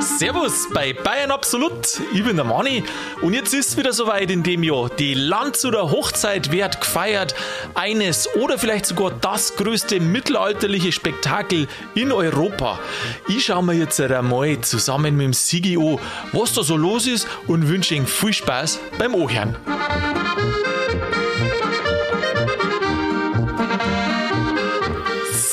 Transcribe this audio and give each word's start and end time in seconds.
Servus 0.00 0.68
bei 0.72 0.92
Bayern 0.92 1.32
Absolut. 1.32 2.00
Ich 2.12 2.22
bin 2.22 2.36
der 2.36 2.44
Manni 2.44 2.84
und 3.20 3.34
jetzt 3.34 3.52
ist 3.52 3.70
es 3.70 3.76
wieder 3.76 3.92
soweit 3.92 4.30
in 4.30 4.44
dem 4.44 4.62
Jahr. 4.62 4.90
Die 4.90 5.14
Landshuter 5.14 5.90
Hochzeit 5.90 6.52
wird 6.52 6.80
gefeiert. 6.80 7.34
Eines 7.74 8.32
oder 8.36 8.60
vielleicht 8.60 8.86
sogar 8.86 9.10
das 9.10 9.56
größte 9.56 9.98
mittelalterliche 9.98 10.92
Spektakel 10.92 11.66
in 11.96 12.12
Europa. 12.12 12.78
Ich 13.26 13.46
schaue 13.46 13.64
mir 13.64 13.74
jetzt 13.74 14.00
einmal 14.00 14.60
zusammen 14.60 15.16
mit 15.16 15.24
dem 15.24 15.32
Sigi 15.32 15.76
was 16.30 16.52
da 16.52 16.62
so 16.62 16.76
los 16.76 17.08
ist 17.08 17.26
und 17.48 17.66
wünsche 17.68 17.96
Ihnen 17.96 18.06
viel 18.06 18.32
Spaß 18.32 18.78
beim 18.98 19.16
Ohren. 19.16 19.56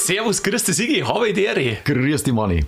Servus, 0.06 0.44
grüß 0.44 0.64
dich 0.64 0.76
Sigi, 0.76 1.00
habe 1.02 1.30
ich 1.30 1.38
Ehre. 1.38 1.78
Grüß 1.84 2.24
dich, 2.24 2.34
Manni. 2.34 2.66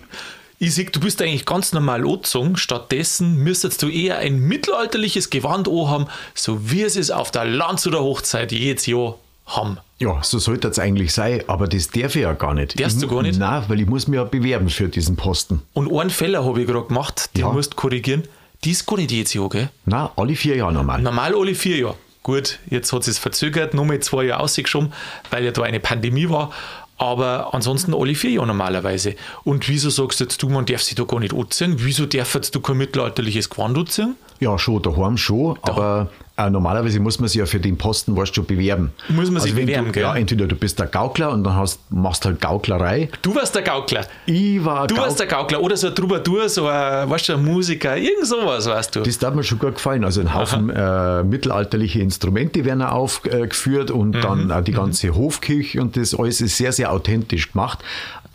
Ich 0.59 0.73
sehe, 0.73 0.85
du 0.85 0.99
bist 0.99 1.21
eigentlich 1.21 1.45
ganz 1.45 1.71
normal 1.71 2.03
angezogen. 2.03 2.57
Stattdessen 2.57 3.43
müsstest 3.43 3.83
du 3.83 3.89
eher 3.89 4.17
ein 4.17 4.39
mittelalterliches 4.39 5.29
Gewand 5.29 5.67
haben, 5.67 6.07
so 6.33 6.71
wie 6.71 6.81
es 6.81 6.95
es 6.95 7.11
auf 7.11 7.29
der 7.29 7.45
Landshuter 7.45 7.99
Hochzeit 7.99 8.51
jedes 8.51 8.87
Jahr 8.87 9.15
haben. 9.45 9.77
Ja, 9.99 10.21
so 10.23 10.39
sollte 10.39 10.67
es 10.67 10.79
eigentlich 10.79 11.13
sein, 11.13 11.43
aber 11.47 11.67
das 11.67 11.89
darf 11.89 12.15
ich 12.15 12.23
ja 12.23 12.33
gar 12.33 12.55
nicht. 12.55 12.79
Darfst 12.79 13.01
du 13.01 13.07
gar 13.07 13.21
nicht? 13.21 13.37
Nein, 13.39 13.63
weil 13.67 13.81
ich 13.81 13.87
muss 13.87 14.07
mich 14.07 14.17
ja 14.17 14.23
bewerben 14.23 14.69
für 14.69 14.87
diesen 14.87 15.15
Posten. 15.15 15.61
Und 15.73 15.93
einen 15.93 16.09
Fehler 16.09 16.43
habe 16.43 16.59
ich 16.61 16.67
gerade 16.67 16.87
gemacht, 16.87 17.29
den 17.35 17.41
Ja. 17.41 17.51
musst 17.51 17.73
du 17.73 17.75
korrigieren. 17.77 18.23
Die 18.63 18.71
ist 18.71 18.85
gar 18.87 18.97
nicht 18.97 19.11
jedes 19.11 19.35
Jahr, 19.35 19.49
gell? 19.49 19.69
Nein, 19.85 20.09
alle 20.15 20.35
vier 20.35 20.55
Jahre 20.55 20.73
normal. 20.73 21.01
Normal 21.01 21.35
alle 21.35 21.53
vier 21.53 21.77
Jahre. 21.77 21.95
Gut, 22.23 22.59
jetzt 22.69 22.91
hat 22.91 23.07
es 23.07 23.19
verzögert, 23.19 23.73
nochmal 23.75 23.99
zwei 23.99 24.25
Jahre 24.25 24.41
ausgeschoben, 24.43 24.91
weil 25.29 25.45
ja 25.45 25.51
da 25.51 25.61
eine 25.61 25.79
Pandemie 25.79 26.29
war. 26.29 26.51
Aber 26.97 27.53
ansonsten 27.53 27.93
alle 27.93 28.15
vier 28.15 28.31
Jahre 28.31 28.47
normalerweise. 28.47 29.15
Und 29.43 29.69
wieso 29.69 29.89
sagst 29.89 30.19
jetzt 30.19 30.41
du, 30.41 30.49
man 30.49 30.65
darf 30.65 30.81
sich 30.81 30.95
da 30.95 31.03
gar 31.03 31.19
nicht 31.19 31.33
anziehen? 31.33 31.75
Wieso 31.77 32.05
darf 32.05 32.33
jetzt 32.33 32.55
du 32.55 32.59
kein 32.59 32.77
mittelalterliches 32.77 33.49
Gewand 33.49 33.77
anziehen? 33.77 34.15
Ja, 34.39 34.57
schon, 34.57 34.81
daheim 34.81 35.17
schon, 35.17 35.57
aber 35.61 36.09
äh, 36.37 36.49
normalerweise 36.49 36.99
muss 36.99 37.19
man 37.19 37.27
sich 37.29 37.39
ja 37.39 37.45
für 37.47 37.59
den 37.59 37.77
Posten 37.77 38.13
du, 38.15 38.25
schon 38.25 38.45
bewerben. 38.45 38.91
Also 39.07 39.13
Muss 39.13 39.31
man 39.31 39.41
sich 39.41 39.55
wenn 39.55 39.65
bewerben, 39.65 39.87
du, 39.87 39.91
gell? 39.93 40.03
Ja, 40.03 40.15
entweder 40.15 40.45
du 40.45 40.55
bist 40.55 40.77
der 40.79 40.85
Gaukler 40.87 41.31
und 41.31 41.43
dann 41.43 41.55
hast, 41.55 41.79
machst 41.91 42.25
halt 42.25 42.39
Gauklerei. 42.39 43.09
Du 43.23 43.33
warst 43.35 43.55
der 43.55 43.63
Gaukler. 43.63 44.05
Ich 44.27 44.63
war 44.63 44.85
Du 44.87 44.95
Gauk- 44.95 45.03
warst 45.05 45.19
der 45.19 45.27
Gaukler 45.27 45.61
oder 45.61 45.75
so 45.75 45.87
ein 45.87 45.95
Troubadour, 45.95 46.47
so 46.47 46.67
ein, 46.67 47.09
weißt 47.09 47.29
du, 47.29 47.33
ein 47.33 47.43
Musiker, 47.43 47.97
irgend 47.97 48.27
sowas, 48.27 48.67
weißt 48.67 48.95
du. 48.97 49.01
Das 49.01 49.19
hat 49.21 49.35
mir 49.35 49.43
schon 49.43 49.57
gut 49.59 49.75
gefallen. 49.75 50.03
Also 50.03 50.21
ein 50.21 50.33
Haufen 50.33 50.69
äh, 50.69 51.23
mittelalterliche 51.23 51.99
Instrumente 52.01 52.63
werden 52.65 52.81
aufgeführt 52.83 53.91
und 53.91 54.15
Mhm. 54.15 54.21
dann 54.21 54.51
auch 54.51 54.61
die 54.61 54.71
ganze 54.73 55.15
Hofkirche 55.15 55.81
und 55.81 55.97
das 55.97 56.13
alles 56.13 56.39
ist 56.41 56.57
sehr, 56.57 56.71
sehr 56.71 56.91
authentisch 56.91 57.51
gemacht. 57.51 57.79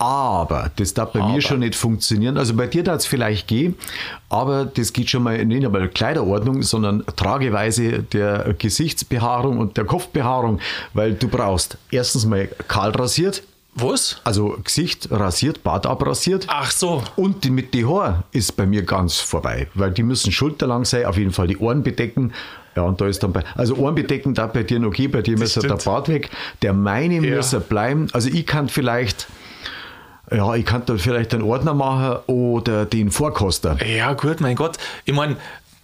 Aber 0.02 0.72
das 0.76 0.94
darf 0.94 1.12
bei 1.12 1.20
Aber. 1.20 1.32
mir 1.32 1.40
schon 1.40 1.60
nicht 1.60 1.76
funktionieren. 1.76 2.36
Also 2.36 2.54
bei 2.54 2.66
dir 2.66 2.82
darf 2.82 2.96
es 2.98 3.06
vielleicht 3.06 3.46
gehen, 3.46 3.76
aber 4.28 4.64
das 4.64 4.92
geht 4.92 5.08
schon 5.10 5.22
mal 5.22 5.44
nicht 5.44 5.64
einmal 5.64 5.88
Kleiderordnung, 5.88 6.62
sondern 6.62 7.04
Trageweise 7.14 8.02
der 8.02 8.52
Gesichtsbehaarung 8.58 9.58
und 9.58 9.76
der 9.76 9.84
Kopfbehaarung, 9.84 10.58
weil 10.92 11.14
du 11.14 11.28
brauchst 11.28 11.78
erstens 11.92 12.26
mal 12.26 12.48
kahl 12.66 12.90
rasiert, 12.90 13.44
Was? 13.76 14.20
also 14.24 14.58
Gesicht 14.64 15.08
rasiert, 15.12 15.62
Bart 15.62 15.86
abrasiert. 15.86 16.46
Ach 16.48 16.72
so. 16.72 17.04
Und 17.14 17.44
die, 17.44 17.50
mit 17.50 17.72
die 17.72 17.86
Haare 17.86 18.24
ist 18.32 18.56
bei 18.56 18.66
mir 18.66 18.82
ganz 18.82 19.18
vorbei, 19.18 19.68
weil 19.74 19.92
die 19.92 20.02
müssen 20.02 20.32
schulterlang 20.32 20.84
sein, 20.84 21.06
auf 21.06 21.16
jeden 21.16 21.32
Fall 21.32 21.46
die 21.46 21.58
Ohren 21.58 21.84
bedecken. 21.84 22.32
Ja, 22.74 22.82
und 22.82 23.00
da 23.00 23.06
ist 23.06 23.22
dann 23.22 23.32
bei, 23.32 23.44
also 23.54 23.76
Ohren 23.76 23.94
bedecken 23.94 24.34
da 24.34 24.46
bei 24.46 24.62
dir 24.64 24.80
noch 24.80 24.88
okay, 24.88 25.06
bei 25.06 25.22
dir 25.22 25.38
muss 25.38 25.54
ja 25.54 25.60
der 25.62 25.68
stimmt. 25.78 25.84
Bart 25.84 26.08
weg. 26.08 26.30
Der 26.62 26.72
meine 26.72 27.24
Ja. 27.24 27.36
muss 27.36 27.52
er 27.52 27.60
bleiben. 27.60 28.08
Also 28.12 28.30
ich 28.30 28.46
kann 28.46 28.68
vielleicht, 28.68 29.26
ja, 30.34 30.54
ich 30.54 30.64
kann 30.64 30.82
da 30.86 30.96
vielleicht 30.96 31.34
einen 31.34 31.42
Ordner 31.44 31.74
machen 31.74 32.18
oder 32.26 32.86
den 32.86 33.10
Vorkoster. 33.10 33.76
Ja, 33.84 34.12
gut, 34.14 34.40
mein 34.40 34.56
Gott. 34.56 34.78
Ich 35.04 35.14
meine, 35.14 35.36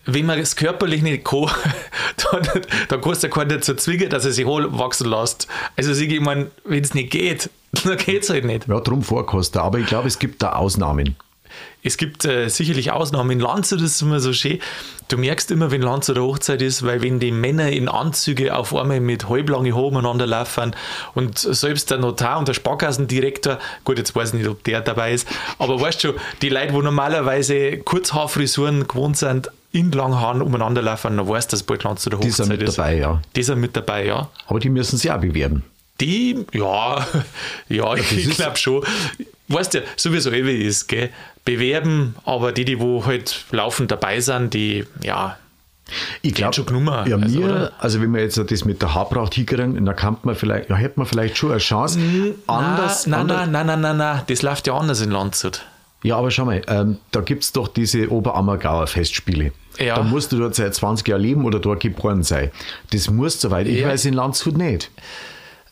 wenn 0.07 0.27
man 0.27 0.39
es 0.39 0.57
körperlich 0.57 1.03
nicht 1.03 1.25
kann, 1.25 1.51
dann, 2.33 2.49
dann 2.89 3.01
kannst 3.01 3.23
du 3.23 3.29
keinen 3.29 3.51
dazu 3.51 3.75
zwingen, 3.75 4.09
dass 4.09 4.25
er 4.25 4.33
sich 4.33 4.47
hohl 4.47 4.79
wachsen 4.79 5.09
lässt. 5.09 5.49
Also, 5.77 5.93
ich 5.93 6.21
meine, 6.21 6.51
wenn 6.65 6.83
es 6.83 6.95
nicht 6.95 7.11
geht, 7.11 7.51
dann 7.85 7.97
geht 7.99 8.23
es 8.23 8.31
halt 8.31 8.45
nicht. 8.45 8.67
Ja, 8.69 8.81
drum 8.81 9.03
Vorkoster. 9.03 9.63
Aber 9.63 9.79
ich 9.79 9.87
glaube, 9.87 10.09
es 10.09 10.19
gibt 10.19 10.43
da 10.43 10.53
Ausnahmen. 10.53 11.17
Es 11.83 11.97
gibt 11.97 12.25
äh, 12.25 12.49
sicherlich 12.49 12.91
Ausnahmen. 12.91 13.31
In 13.31 13.41
Landshut 13.41 13.81
ist 13.81 13.97
es 13.97 14.03
immer 14.03 14.21
so 14.21 14.33
schön. 14.33 14.59
Du 15.09 15.17
merkst 15.17 15.51
immer, 15.51 15.71
wenn 15.71 15.81
Landshut 15.81 16.19
Hochzeit 16.19 16.61
ist, 16.61 16.85
weil 16.85 17.01
wenn 17.03 17.19
die 17.21 17.31
Männer 17.33 17.71
in 17.71 17.89
Anzüge 17.89 18.55
auf 18.55 18.75
einmal 18.75 19.01
mit 19.01 19.29
halblangen 19.29 19.75
Haaren 19.75 19.87
umeinander 19.87 20.27
laufen 20.27 20.75
und 21.15 21.39
selbst 21.39 21.91
der 21.91 21.99
Notar 21.99 22.39
und 22.39 22.49
der 22.49 22.55
Sparkassendirektor, 22.55 23.59
gut, 23.85 23.99
jetzt 23.99 24.15
weiß 24.15 24.31
ich 24.31 24.41
nicht, 24.41 24.49
ob 24.49 24.63
der 24.65 24.81
dabei 24.83 25.13
ist, 25.13 25.27
aber 25.59 25.81
weißt 25.81 26.05
du, 26.05 26.13
die 26.43 26.49
Leute, 26.51 26.75
wo 26.75 26.83
normalerweise 26.83 27.79
Kurzhaarfrisuren 27.79 28.87
gewohnt 28.89 29.17
sind, 29.17 29.51
in 29.73 29.93
langen 29.93 30.19
Haaren 30.21 30.43
umeinander 30.43 30.83
laufen, 30.83 31.17
dann 31.17 31.29
weißt 31.29 31.53
du, 31.53 31.55
dass 31.57 31.63
bald 31.63 31.85
Landshut 31.85 32.13
eine 32.15 32.23
Die 32.23 32.29
Hochzeit 32.29 32.47
sind 32.47 32.59
mit 32.59 32.69
ist. 32.69 32.79
dabei, 32.79 32.97
ja. 32.99 33.23
Die 33.37 33.43
sind 33.43 33.61
mit 33.61 33.77
dabei, 33.77 34.07
ja. 34.07 34.29
Aber 34.47 34.61
die 34.61 34.69
müssen 34.71 34.97
sich 34.99 35.11
auch 35.11 35.21
bewerben. 35.21 35.63
Die, 36.01 36.45
ja, 36.53 37.07
ja, 37.69 37.95
ich 37.95 38.13
ist- 38.27 38.37
glaube 38.37 38.57
schon. 38.57 38.85
Weißt 39.49 39.73
du, 39.75 39.83
sowieso 39.97 40.31
eh 40.31 40.45
wie 40.45 40.65
ist, 40.65 40.87
gell? 40.89 41.09
Bewerben, 41.53 42.15
aber 42.27 42.53
die, 42.53 42.65
die 42.67 42.79
wo 42.79 43.07
halt 43.07 43.45
laufend 43.53 43.91
dabei 43.91 44.21
sind, 44.21 44.53
die, 44.53 44.85
ja, 45.03 45.39
Ich 46.21 46.35
glaube, 46.35 46.53
schon 46.55 46.67
genommen, 46.67 47.09
ja, 47.09 47.17
also, 47.17 47.41
mir, 47.41 47.73
also 47.79 48.03
wenn 48.03 48.13
wir 48.13 48.21
jetzt 48.21 48.37
das 48.37 48.65
mit 48.67 48.83
der 48.83 48.95
Haarpracht 48.95 49.33
hinkriegen, 49.35 49.83
dann 49.87 49.97
kann 49.97 50.19
man 50.25 50.35
vielleicht, 50.35 50.69
ja, 50.69 50.77
hätte 50.77 50.99
man 50.99 51.07
vielleicht 51.07 51.39
schon 51.39 51.51
eine 51.53 51.59
Chance. 51.61 51.99
Anders, 52.47 53.07
nein, 53.07 53.27
nein, 53.27 53.51
nein, 53.51 53.67
nein, 53.67 53.81
nein, 53.81 53.97
nein, 53.97 54.21
das 54.27 54.43
läuft 54.43 54.67
ja 54.67 54.75
anders 54.77 55.01
in 55.01 55.11
Landshut. 55.11 55.65
Ja, 56.03 56.17
aber 56.19 56.31
schau 56.31 56.45
mal, 56.45 56.61
ähm, 56.69 56.99
da 57.11 57.23
gibt 57.23 57.43
es 57.45 57.53
doch 57.53 57.67
diese 57.69 58.11
Oberammergauer 58.13 58.87
Festspiele. 58.87 59.53
Ja. 59.79 59.97
Da 59.97 60.03
musst 60.03 60.31
du 60.33 60.39
dort 60.39 60.55
seit 60.55 60.75
20 60.75 61.09
Jahren 61.09 61.23
leben 61.23 61.45
oder 61.47 61.59
dort 61.61 61.81
geboren 61.81 62.23
sein. 62.23 62.51
Das 62.93 63.09
muss 63.11 63.41
soweit 63.41 63.67
ich 63.67 63.81
Ja. 63.81 63.89
weiß 63.89 64.05
in 64.05 64.13
Landshut 64.15 64.57
nicht. 64.59 64.91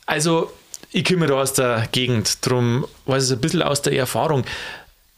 Also, 0.06 0.50
ich 0.90 1.04
komme 1.04 1.26
da 1.26 1.34
aus 1.34 1.52
der 1.52 1.86
Gegend, 1.92 2.44
darum 2.46 2.86
weiß 3.04 3.24
ich 3.24 3.30
es 3.30 3.36
ein 3.36 3.40
bisschen 3.40 3.62
aus 3.62 3.82
der 3.82 3.92
Erfahrung. 3.92 4.44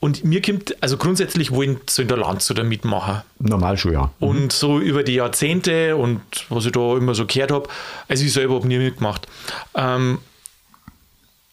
Und 0.00 0.24
mir 0.24 0.40
kommt, 0.40 0.80
also 0.80 0.96
grundsätzlich 0.96 1.50
wollen 1.50 1.80
so 1.88 2.02
in 2.02 2.08
der 2.08 2.18
Landshut 2.18 2.62
mitmachen. 2.64 3.22
Normal 3.40 3.76
schon, 3.76 3.92
ja. 3.92 4.10
Und 4.20 4.52
so 4.52 4.78
über 4.78 5.02
die 5.02 5.14
Jahrzehnte 5.14 5.96
und 5.96 6.20
was 6.50 6.66
ich 6.66 6.72
da 6.72 6.96
immer 6.96 7.14
so 7.14 7.26
gehört 7.26 7.50
habe, 7.50 7.68
also 8.06 8.24
ich 8.24 8.32
selber 8.32 8.54
habe 8.54 8.68
nie 8.68 8.78
mitgemacht, 8.78 9.26
ähm, 9.74 10.18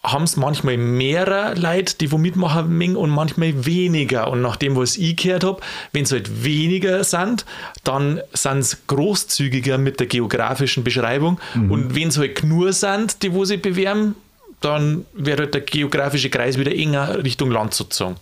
haben 0.03 0.23
es 0.25 0.37
manchmal 0.37 0.77
mehrere 0.77 1.55
Leute, 1.55 1.97
die 1.97 2.11
wo 2.11 2.19
mitmachen 2.19 2.77
mögen 2.77 2.95
und 2.95 3.09
manchmal 3.09 3.65
weniger. 3.65 4.29
Und 4.29 4.41
nach 4.41 4.55
dem, 4.55 4.75
was 4.75 4.97
ich 4.97 5.17
gehört 5.17 5.43
habe, 5.43 5.61
wenn 5.93 6.03
es 6.03 6.11
halt 6.11 6.43
weniger 6.43 7.03
sind, 7.03 7.45
dann 7.83 8.21
sind 8.33 8.59
es 8.59 8.85
großzügiger 8.85 9.79
mit 9.79 9.99
der 9.99 10.05
geografischen 10.05 10.83
Beschreibung. 10.83 11.39
Und 11.55 11.95
wenn 11.95 12.09
es 12.09 12.19
halt 12.19 12.43
nur 12.43 12.73
sind, 12.73 13.23
die 13.23 13.33
wo 13.33 13.45
sich 13.45 13.61
bewerben, 13.61 14.13
dann 14.61 15.05
wird 15.13 15.39
halt 15.39 15.53
der 15.53 15.61
geografische 15.61 16.29
Kreis 16.29 16.59
wieder 16.59 16.75
enger 16.75 17.23
Richtung 17.23 17.49
Land 17.51 17.73
sozusagen. 17.73 18.17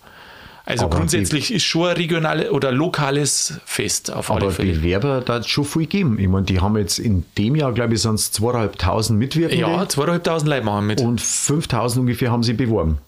Also 0.66 0.86
Aber 0.86 0.96
grundsätzlich 0.96 1.52
ist 1.52 1.64
schon 1.64 1.88
ein 1.88 1.96
regionales 1.96 2.50
oder 2.50 2.72
lokales 2.72 3.60
Fest 3.66 4.10
auf 4.10 4.30
alle 4.30 4.42
Aber 4.46 4.50
Fälle. 4.50 4.72
Bewerber 4.72 5.20
da 5.20 5.34
hat 5.34 5.46
schon 5.48 5.64
viel 5.66 5.82
gegeben. 5.82 6.18
Ich 6.18 6.26
meine, 6.28 6.46
die 6.46 6.58
haben 6.60 6.76
jetzt 6.78 6.98
in 6.98 7.24
dem 7.36 7.54
Jahr, 7.54 7.72
glaube 7.72 7.94
ich, 7.94 8.00
sind 8.00 8.14
es 8.14 8.32
zweieinhalbtausend 8.32 9.18
Mitwirkende 9.18 9.60
Ja, 9.60 9.86
zweieinhalbtausend 9.86 10.48
Leute 10.48 10.64
machen 10.64 10.86
mit. 10.86 11.00
und 11.02 11.20
5000 11.20 12.00
ungefähr 12.00 12.30
haben 12.30 12.42
sie 12.42 12.54
beworben. 12.54 12.98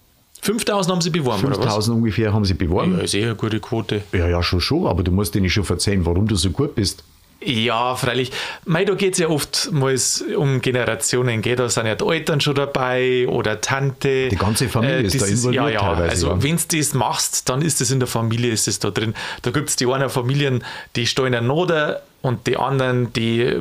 5000 0.43 0.93
haben 0.93 1.01
sie 1.01 1.11
beworben, 1.11 1.41
oder 1.47 1.57
was? 1.57 1.65
5000 1.65 1.97
ungefähr 1.97 2.33
haben 2.35 2.45
sie 2.45 2.55
beworben. 2.55 2.93
Ja, 2.99 3.05
ist 3.05 3.15
eh 3.15 3.25
eine 3.25 3.35
gute 3.35 3.59
Quote. 3.59 4.03
Ja, 4.13 4.29
ja, 4.29 4.43
schon, 4.43 4.61
schon, 4.61 4.87
aber 4.87 5.03
du 5.03 5.11
musst 5.11 5.35
denen 5.35 5.49
schon 5.49 5.65
erzählen, 5.67 6.05
warum 6.05 6.29
du 6.29 6.37
so 6.37 6.51
gut 6.51 6.75
bist. 6.75 7.03
Ja, 7.45 7.95
freilich. 7.97 8.33
Mei, 8.65 8.85
da 8.85 8.95
geht 8.95 9.13
es 9.13 9.19
ja 9.19 9.29
oftmals 9.29 10.25
um 10.37 10.61
Generationen, 10.63 11.43
gell? 11.43 11.55
Da 11.57 11.69
sind 11.69 11.87
ja 11.87 11.95
die 11.95 12.05
Eltern 12.05 12.41
schon 12.41 12.55
dabei 12.55 13.27
oder 13.29 13.61
Tante. 13.61 14.29
Die 14.29 14.37
ganze 14.37 14.69
Familie 14.69 15.01
ist 15.03 15.15
das 15.15 15.23
da 15.23 15.27
involviert 15.29 15.65
Ja, 15.65 15.69
ja, 15.69 15.81
teilweise, 15.81 16.11
also 16.11 16.29
ja. 16.29 16.43
wenn 16.43 16.57
du 16.57 16.77
das 16.79 16.95
machst, 16.95 17.49
dann 17.49 17.63
ist 17.63 17.81
das 17.81 17.91
in 17.91 18.01
der 18.01 18.07
Familie, 18.09 18.53
ist 18.53 18.67
das 18.67 18.79
da 18.79 18.91
drin. 18.91 19.15
Da 19.43 19.51
gibt 19.51 19.69
es 19.69 19.77
die 19.77 19.87
einen 19.87 20.09
Familien, 20.09 20.65
die 20.97 21.07
stehen 21.07 21.35
in 21.35 21.47
Noder 21.47 22.03
und 22.23 22.47
die 22.47 22.57
anderen, 22.57 23.13
die 23.13 23.61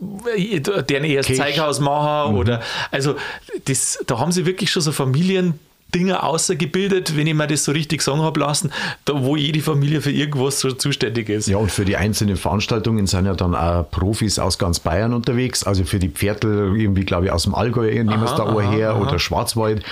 deren 0.00 1.04
eher 1.04 1.18
das 1.18 1.26
Kirch. 1.26 1.38
Zeughaus 1.38 1.80
machen 1.80 2.32
Mhm. 2.32 2.38
oder 2.38 2.62
also 2.90 3.14
das, 3.66 3.98
da 4.06 4.18
haben 4.18 4.32
sie 4.32 4.46
wirklich 4.46 4.70
schon 4.70 4.82
so 4.82 4.92
Familien 4.92 5.58
Dinge 5.94 6.22
außergebildet, 6.22 7.16
wenn 7.16 7.26
ich 7.26 7.34
mir 7.34 7.46
das 7.46 7.64
so 7.64 7.72
richtig 7.72 8.02
sagen 8.02 8.22
habe 8.22 8.40
lassen, 8.40 8.70
da 9.04 9.22
wo 9.24 9.36
jede 9.36 9.60
Familie 9.60 10.00
für 10.00 10.10
irgendwas 10.10 10.60
so 10.60 10.72
zuständig 10.72 11.28
ist. 11.28 11.46
Ja, 11.48 11.58
und 11.58 11.70
für 11.70 11.84
die 11.84 11.96
einzelnen 11.96 12.36
Veranstaltungen 12.36 13.06
sind 13.06 13.26
ja 13.26 13.34
dann 13.34 13.54
auch 13.54 13.88
Profis 13.90 14.38
aus 14.38 14.58
ganz 14.58 14.80
Bayern 14.80 15.12
unterwegs. 15.14 15.64
Also 15.64 15.84
für 15.84 15.98
die 15.98 16.08
Pferdl 16.08 16.74
irgendwie, 16.76 17.04
glaube 17.04 17.26
ich, 17.26 17.32
aus 17.32 17.44
dem 17.44 17.54
Allgäu 17.54 17.88
nehmen 17.92 18.22
es 18.24 18.34
da 18.34 18.60
her 18.60 19.00
oder 19.00 19.18
Schwarzwald. 19.18 19.84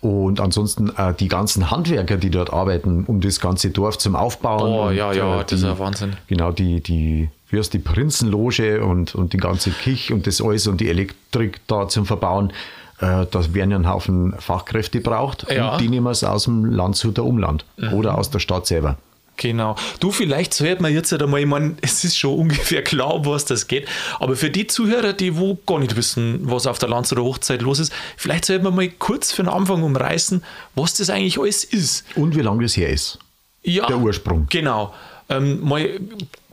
Und 0.00 0.38
ansonsten 0.38 0.90
äh, 0.96 1.12
die 1.12 1.26
ganzen 1.26 1.72
Handwerker, 1.72 2.18
die 2.18 2.30
dort 2.30 2.52
arbeiten, 2.52 3.02
um 3.08 3.20
das 3.20 3.40
ganze 3.40 3.70
Dorf 3.70 3.98
zum 3.98 4.14
Aufbauen. 4.14 4.70
Oh, 4.72 4.90
ja, 4.92 5.12
ja, 5.12 5.40
äh, 5.40 5.42
das 5.44 5.54
ist 5.54 5.64
die- 5.64 5.68
ein 5.70 5.78
Wahnsinn. 5.80 6.12
Genau, 6.28 6.52
die, 6.52 6.80
die, 6.80 7.28
wie 7.50 7.58
heißt 7.58 7.72
die 7.74 7.80
Prinzenloge 7.80 8.84
und, 8.84 9.16
und 9.16 9.32
die 9.32 9.38
ganze 9.38 9.70
Kich 9.70 10.12
und 10.12 10.28
das 10.28 10.40
alles 10.40 10.68
und 10.68 10.80
die 10.80 10.88
Elektrik 10.88 11.58
da 11.66 11.88
zum 11.88 12.06
Verbauen. 12.06 12.52
Äh, 13.00 13.26
werden 13.54 13.70
ja 13.70 13.76
ein 13.78 13.88
Haufen 13.88 14.34
Fachkräfte 14.38 15.00
braucht 15.00 15.46
Ja. 15.50 15.72
und 15.72 15.80
die 15.80 15.88
nehmen 15.88 16.06
es 16.08 16.24
aus 16.24 16.44
dem 16.44 16.64
Landshuter 16.64 17.24
Umland 17.24 17.64
oder 17.92 18.16
aus 18.18 18.30
der 18.30 18.38
Stadt 18.40 18.66
selber. 18.66 18.96
Genau. 19.38 19.76
Du, 20.00 20.10
vielleicht 20.10 20.52
sollte 20.52 20.82
man 20.82 20.92
jetzt 20.92 21.12
halt 21.12 21.22
einmal, 21.22 21.40
ich 21.40 21.46
meine, 21.46 21.76
es 21.80 22.02
ist 22.04 22.18
schon 22.18 22.36
ungefähr 22.38 22.82
klar, 22.82 23.14
um 23.14 23.26
was 23.26 23.44
das 23.44 23.68
geht, 23.68 23.88
aber 24.18 24.34
für 24.36 24.50
die 24.50 24.66
Zuhörer, 24.66 25.12
die 25.12 25.36
wo 25.36 25.56
gar 25.64 25.78
nicht 25.78 25.94
wissen, 25.96 26.40
was 26.42 26.66
auf 26.66 26.78
der 26.80 26.90
oder 26.90 27.22
Hochzeit 27.22 27.62
los 27.62 27.78
ist, 27.78 27.92
vielleicht 28.16 28.44
sollte 28.44 28.64
man 28.64 28.74
mal 28.74 28.88
kurz 28.88 29.30
für 29.32 29.44
den 29.44 29.48
Anfang 29.48 29.82
umreißen, 29.84 30.42
was 30.74 30.94
das 30.94 31.08
eigentlich 31.08 31.38
alles 31.38 31.62
ist. 31.64 32.04
Und 32.16 32.36
wie 32.36 32.40
lange 32.42 32.64
das 32.64 32.76
her 32.76 32.90
ist. 32.90 33.18
Ja, 33.62 33.86
Der 33.86 33.98
Ursprung. 33.98 34.46
Genau. 34.50 34.92
Ähm, 35.28 35.62
mal, 35.62 36.00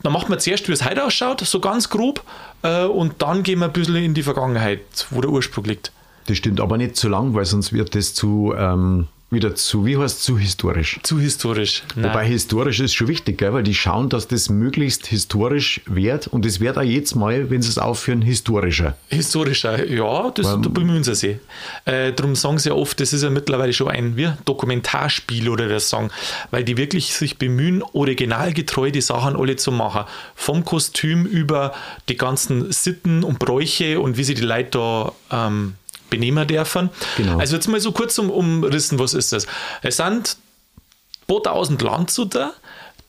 dann 0.03 0.13
macht 0.13 0.29
man 0.29 0.39
zuerst, 0.39 0.67
wie 0.67 0.73
es 0.73 0.85
heute 0.85 1.03
ausschaut, 1.05 1.39
so 1.41 1.59
ganz 1.59 1.89
grob, 1.89 2.21
äh, 2.61 2.83
und 2.83 3.21
dann 3.21 3.41
gehen 3.41 3.59
wir 3.59 3.65
ein 3.65 3.73
bisschen 3.73 3.95
in 3.95 4.13
die 4.13 4.21
Vergangenheit, 4.23 4.81
wo 5.09 5.21
der 5.21 5.31
Ursprung 5.31 5.63
liegt. 5.65 5.91
Das 6.27 6.37
stimmt 6.37 6.59
aber 6.59 6.77
nicht 6.77 6.95
zu 6.95 7.07
lang, 7.07 7.33
weil 7.33 7.45
sonst 7.45 7.71
wird 7.71 7.95
das 7.95 8.13
zu, 8.13 8.53
ähm, 8.57 9.07
wieder 9.31 9.53
zu, 9.55 9.85
wie 9.85 9.97
heißt 9.97 10.23
zu 10.23 10.37
historisch. 10.37 10.99
Zu 11.03 11.19
historisch. 11.19 11.83
Nein. 11.95 12.09
Wobei 12.09 12.25
historisch 12.25 12.79
ist 12.79 12.93
schon 12.93 13.07
wichtig, 13.07 13.39
gell? 13.39 13.53
weil 13.53 13.63
die 13.63 13.73
schauen, 13.73 14.09
dass 14.09 14.27
das 14.27 14.49
möglichst 14.49 15.07
historisch 15.07 15.81
wird 15.85 16.27
und 16.27 16.45
es 16.45 16.59
wird 16.59 16.77
auch 16.77 16.83
jetzt 16.83 17.15
mal, 17.15 17.49
wenn 17.49 17.61
sie 17.61 17.69
es 17.69 17.77
aufführen, 17.77 18.21
historischer. 18.21 18.95
Historischer, 19.09 19.87
ja, 19.87 20.31
das, 20.31 20.45
da 20.45 20.55
bemühen 20.57 21.03
sie 21.03 21.15
sich. 21.15 21.37
Äh, 21.85 22.13
darum 22.13 22.35
sagen 22.35 22.59
sie 22.59 22.69
ja 22.69 22.75
oft, 22.75 22.99
das 22.99 23.13
ist 23.13 23.23
ja 23.23 23.29
mittlerweile 23.29 23.73
schon 23.73 23.89
ein 23.89 24.15
wie, 24.15 24.31
Dokumentarspiel 24.45 25.49
oder 25.49 25.67
das 25.67 25.89
sagen, 25.89 26.09
weil 26.51 26.63
die 26.63 26.77
wirklich 26.77 27.13
sich 27.13 27.37
bemühen, 27.37 27.83
originalgetreu 27.93 28.91
die 28.91 29.01
Sachen 29.01 29.35
alle 29.35 29.55
zu 29.55 29.71
machen. 29.71 30.05
Vom 30.35 30.65
Kostüm 30.65 31.25
über 31.25 31.73
die 32.09 32.17
ganzen 32.17 32.71
Sitten 32.71 33.23
und 33.23 33.39
Bräuche 33.39 33.99
und 33.99 34.17
wie 34.17 34.23
sie 34.23 34.33
die 34.33 34.41
Leute 34.41 34.65
da 34.75 35.13
ähm, 35.31 35.75
benehmen 36.15 36.47
dürfen. 36.47 36.89
Genau. 37.17 37.39
Also 37.39 37.55
jetzt 37.55 37.67
mal 37.67 37.79
so 37.79 37.91
kurz 37.91 38.17
um, 38.17 38.29
umrissen, 38.29 38.99
was 38.99 39.13
ist 39.13 39.33
das? 39.33 39.45
Es 39.81 39.97
sind 39.97 40.07
ein 40.07 41.27
paar 41.27 41.43
tausend 41.43 41.81
Landshuter, 41.81 42.53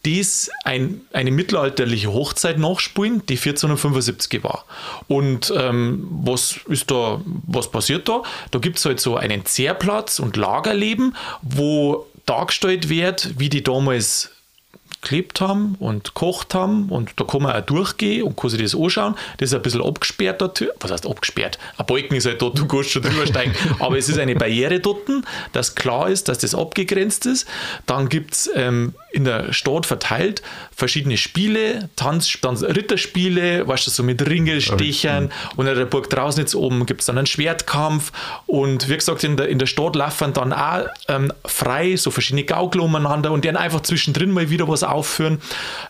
die 0.05 0.25
ein, 0.65 1.01
eine 1.13 1.33
mittelalterliche 1.33 2.13
Hochzeit 2.13 2.59
nachspielen, 2.59 3.27
die 3.27 3.35
1475 3.35 4.43
war. 4.45 4.65
Und 5.09 5.53
ähm, 5.57 6.07
was 6.23 6.61
ist 6.69 6.91
da, 6.91 7.21
was 7.25 7.71
passiert 7.71 8.09
da? 8.09 8.23
Da 8.53 8.59
gibt 8.61 8.79
es 8.79 8.85
halt 8.85 9.01
so 9.01 9.17
einen 9.17 9.45
Zehrplatz 9.45 10.21
und 10.21 10.37
Lagerleben, 10.37 11.17
wo 11.43 12.07
dargestellt 12.25 12.89
wird, 12.89 13.39
wie 13.39 13.49
die 13.49 13.65
damals 13.65 14.31
gelebt 15.07 15.41
haben 15.41 15.77
und 15.79 16.15
kocht 16.15 16.55
haben 16.55 16.89
und 16.89 17.13
da 17.17 17.25
kann 17.25 17.43
man 17.43 17.55
auch 17.55 17.65
durchgehen 17.65 18.23
und 18.23 18.37
kann 18.37 18.51
sich 18.51 18.61
das 18.61 18.75
anschauen. 18.75 19.15
Das 19.39 19.51
ist 19.51 19.55
ein 19.55 19.63
bisschen 19.63 19.83
abgesperrt 19.83 20.41
dort. 20.41 20.65
Was 20.81 20.91
heißt 20.91 21.07
abgesperrt? 21.07 21.59
Ein 21.79 21.87
Balken 21.87 22.15
ist 22.15 22.27
halt 22.27 22.43
dort, 22.43 22.59
du 22.59 22.67
kannst 22.69 22.91
schon 22.91 23.03
drüber 23.03 23.27
steigen. 23.27 23.55
Aber 23.79 23.97
es 23.97 24.09
ist 24.09 24.19
eine 24.19 24.35
Barriere 24.35 24.81
dort, 24.81 24.97
dass 25.53 25.75
klar 25.75 26.09
ist, 26.09 26.29
dass 26.29 26.39
das 26.39 26.55
abgegrenzt 26.55 27.27
ist. 27.27 27.47
Dann 27.87 28.09
gibt 28.09 28.35
es 28.35 28.51
ähm, 28.55 28.95
in 29.13 29.25
der 29.25 29.53
Stadt 29.53 29.87
verteilt 29.87 30.43
verschiedene 30.75 31.17
Spiele, 31.17 31.89
Tanz, 31.97 32.31
Tanz 32.41 32.63
Ritterspiele, 32.63 33.67
weißt 33.67 33.87
du, 33.87 33.91
so 33.91 34.03
mit 34.03 34.29
Ringelstechern 34.29 35.33
und 35.57 35.67
in 35.67 35.75
der 35.75 35.87
Burg 35.87 36.11
draußen 36.11 36.41
jetzt 36.41 36.55
oben 36.55 36.85
gibt 36.85 37.01
es 37.01 37.07
dann 37.07 37.17
einen 37.17 37.27
Schwertkampf 37.27 38.13
und 38.47 38.89
wie 38.89 38.97
gesagt, 38.97 39.25
in 39.25 39.37
der, 39.37 39.49
in 39.49 39.59
der 39.59 39.67
Stadt 39.67 39.97
laufen 39.97 40.35
dann 40.35 40.53
auch 40.53 40.87
ähm, 41.09 41.33
frei 41.47 41.97
so 41.97 42.11
verschiedene 42.11 42.45
Gaukler 42.45 42.83
umeinander 42.83 43.33
und 43.33 43.45
die 43.45 43.49
dann 43.49 43.57
einfach 43.57 43.81
zwischendrin 43.81 44.31
mal 44.31 44.51
wieder 44.51 44.69
was 44.69 44.83
aufführen. 44.97 45.41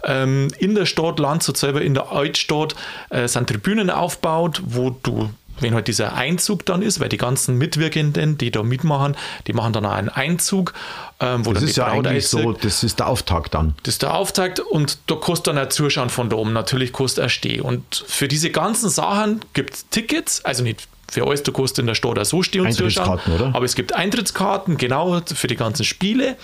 Ähm, 0.05 0.49
in 0.59 0.75
der 0.75 0.87
Stadt 0.87 1.19
Landshut 1.19 1.57
selber, 1.57 1.83
in 1.83 1.95
der 1.95 2.13
Altstadt 2.13 2.75
äh, 3.11 3.29
sind 3.29 3.49
Tribünen 3.49 3.91
aufgebaut, 3.91 4.63
wo 4.65 4.91
du 4.91 5.31
wenn 5.61 5.75
halt 5.75 5.89
dieser 5.89 6.15
Einzug 6.15 6.67
dann 6.67 6.83
ist, 6.83 7.01
weil 7.01 7.09
die 7.09 7.17
ganzen 7.17 7.57
Mitwirkenden, 7.57 8.39
die 8.39 8.51
da 8.51 8.63
mitmachen, 8.63 9.17
die 9.47 9.53
machen 9.53 9.73
dann 9.73 9.87
auch 9.87 9.93
einen 9.93 10.09
Einzug, 10.09 10.75
ähm, 11.21 11.47
wo 11.47 11.53
Das 11.53 11.63
ist 11.63 11.77
ja 11.77 11.87
eigentlich 11.87 12.29
so, 12.29 12.53
das 12.53 12.83
ist 12.83 12.99
der 12.99 13.09
Auftakt 13.09 13.55
dann. 13.55 13.75
Das 13.83 13.95
ist 13.95 14.03
der 14.03 14.15
Auftakt 14.15 14.61
und 14.61 14.99
da 15.07 15.15
kostet 15.15 15.49
dann 15.49 15.59
auch 15.59 15.69
Zuschauen 15.69 16.11
von 16.11 16.29
da 16.29 16.37
oben. 16.37 16.53
Natürlich 16.53 16.93
kostet 16.93 17.25
er 17.25 17.29
stehen. 17.29 17.63
Und 17.63 18.05
für 18.07 18.29
diese 18.29 18.51
ganzen 18.51 18.91
Sachen 18.91 19.41
gibt 19.55 19.75
es 19.75 19.89
Tickets, 19.89 20.45
also 20.45 20.63
nicht 20.63 20.89
für 21.11 21.27
alles, 21.27 21.43
du 21.43 21.53
kostet 21.53 21.81
in 21.81 21.87
der 21.87 21.95
Stadt 21.95 22.19
auch 22.19 22.25
so 22.25 22.43
stehen 22.43 22.63
und 22.63 22.73
zuschauen. 22.73 23.21
Oder? 23.35 23.55
Aber 23.55 23.65
es 23.65 23.75
gibt 23.75 23.95
Eintrittskarten, 23.95 24.77
genau 24.77 25.21
für 25.25 25.47
die 25.47 25.57
ganzen 25.57 25.85
Spiele. 25.85 26.37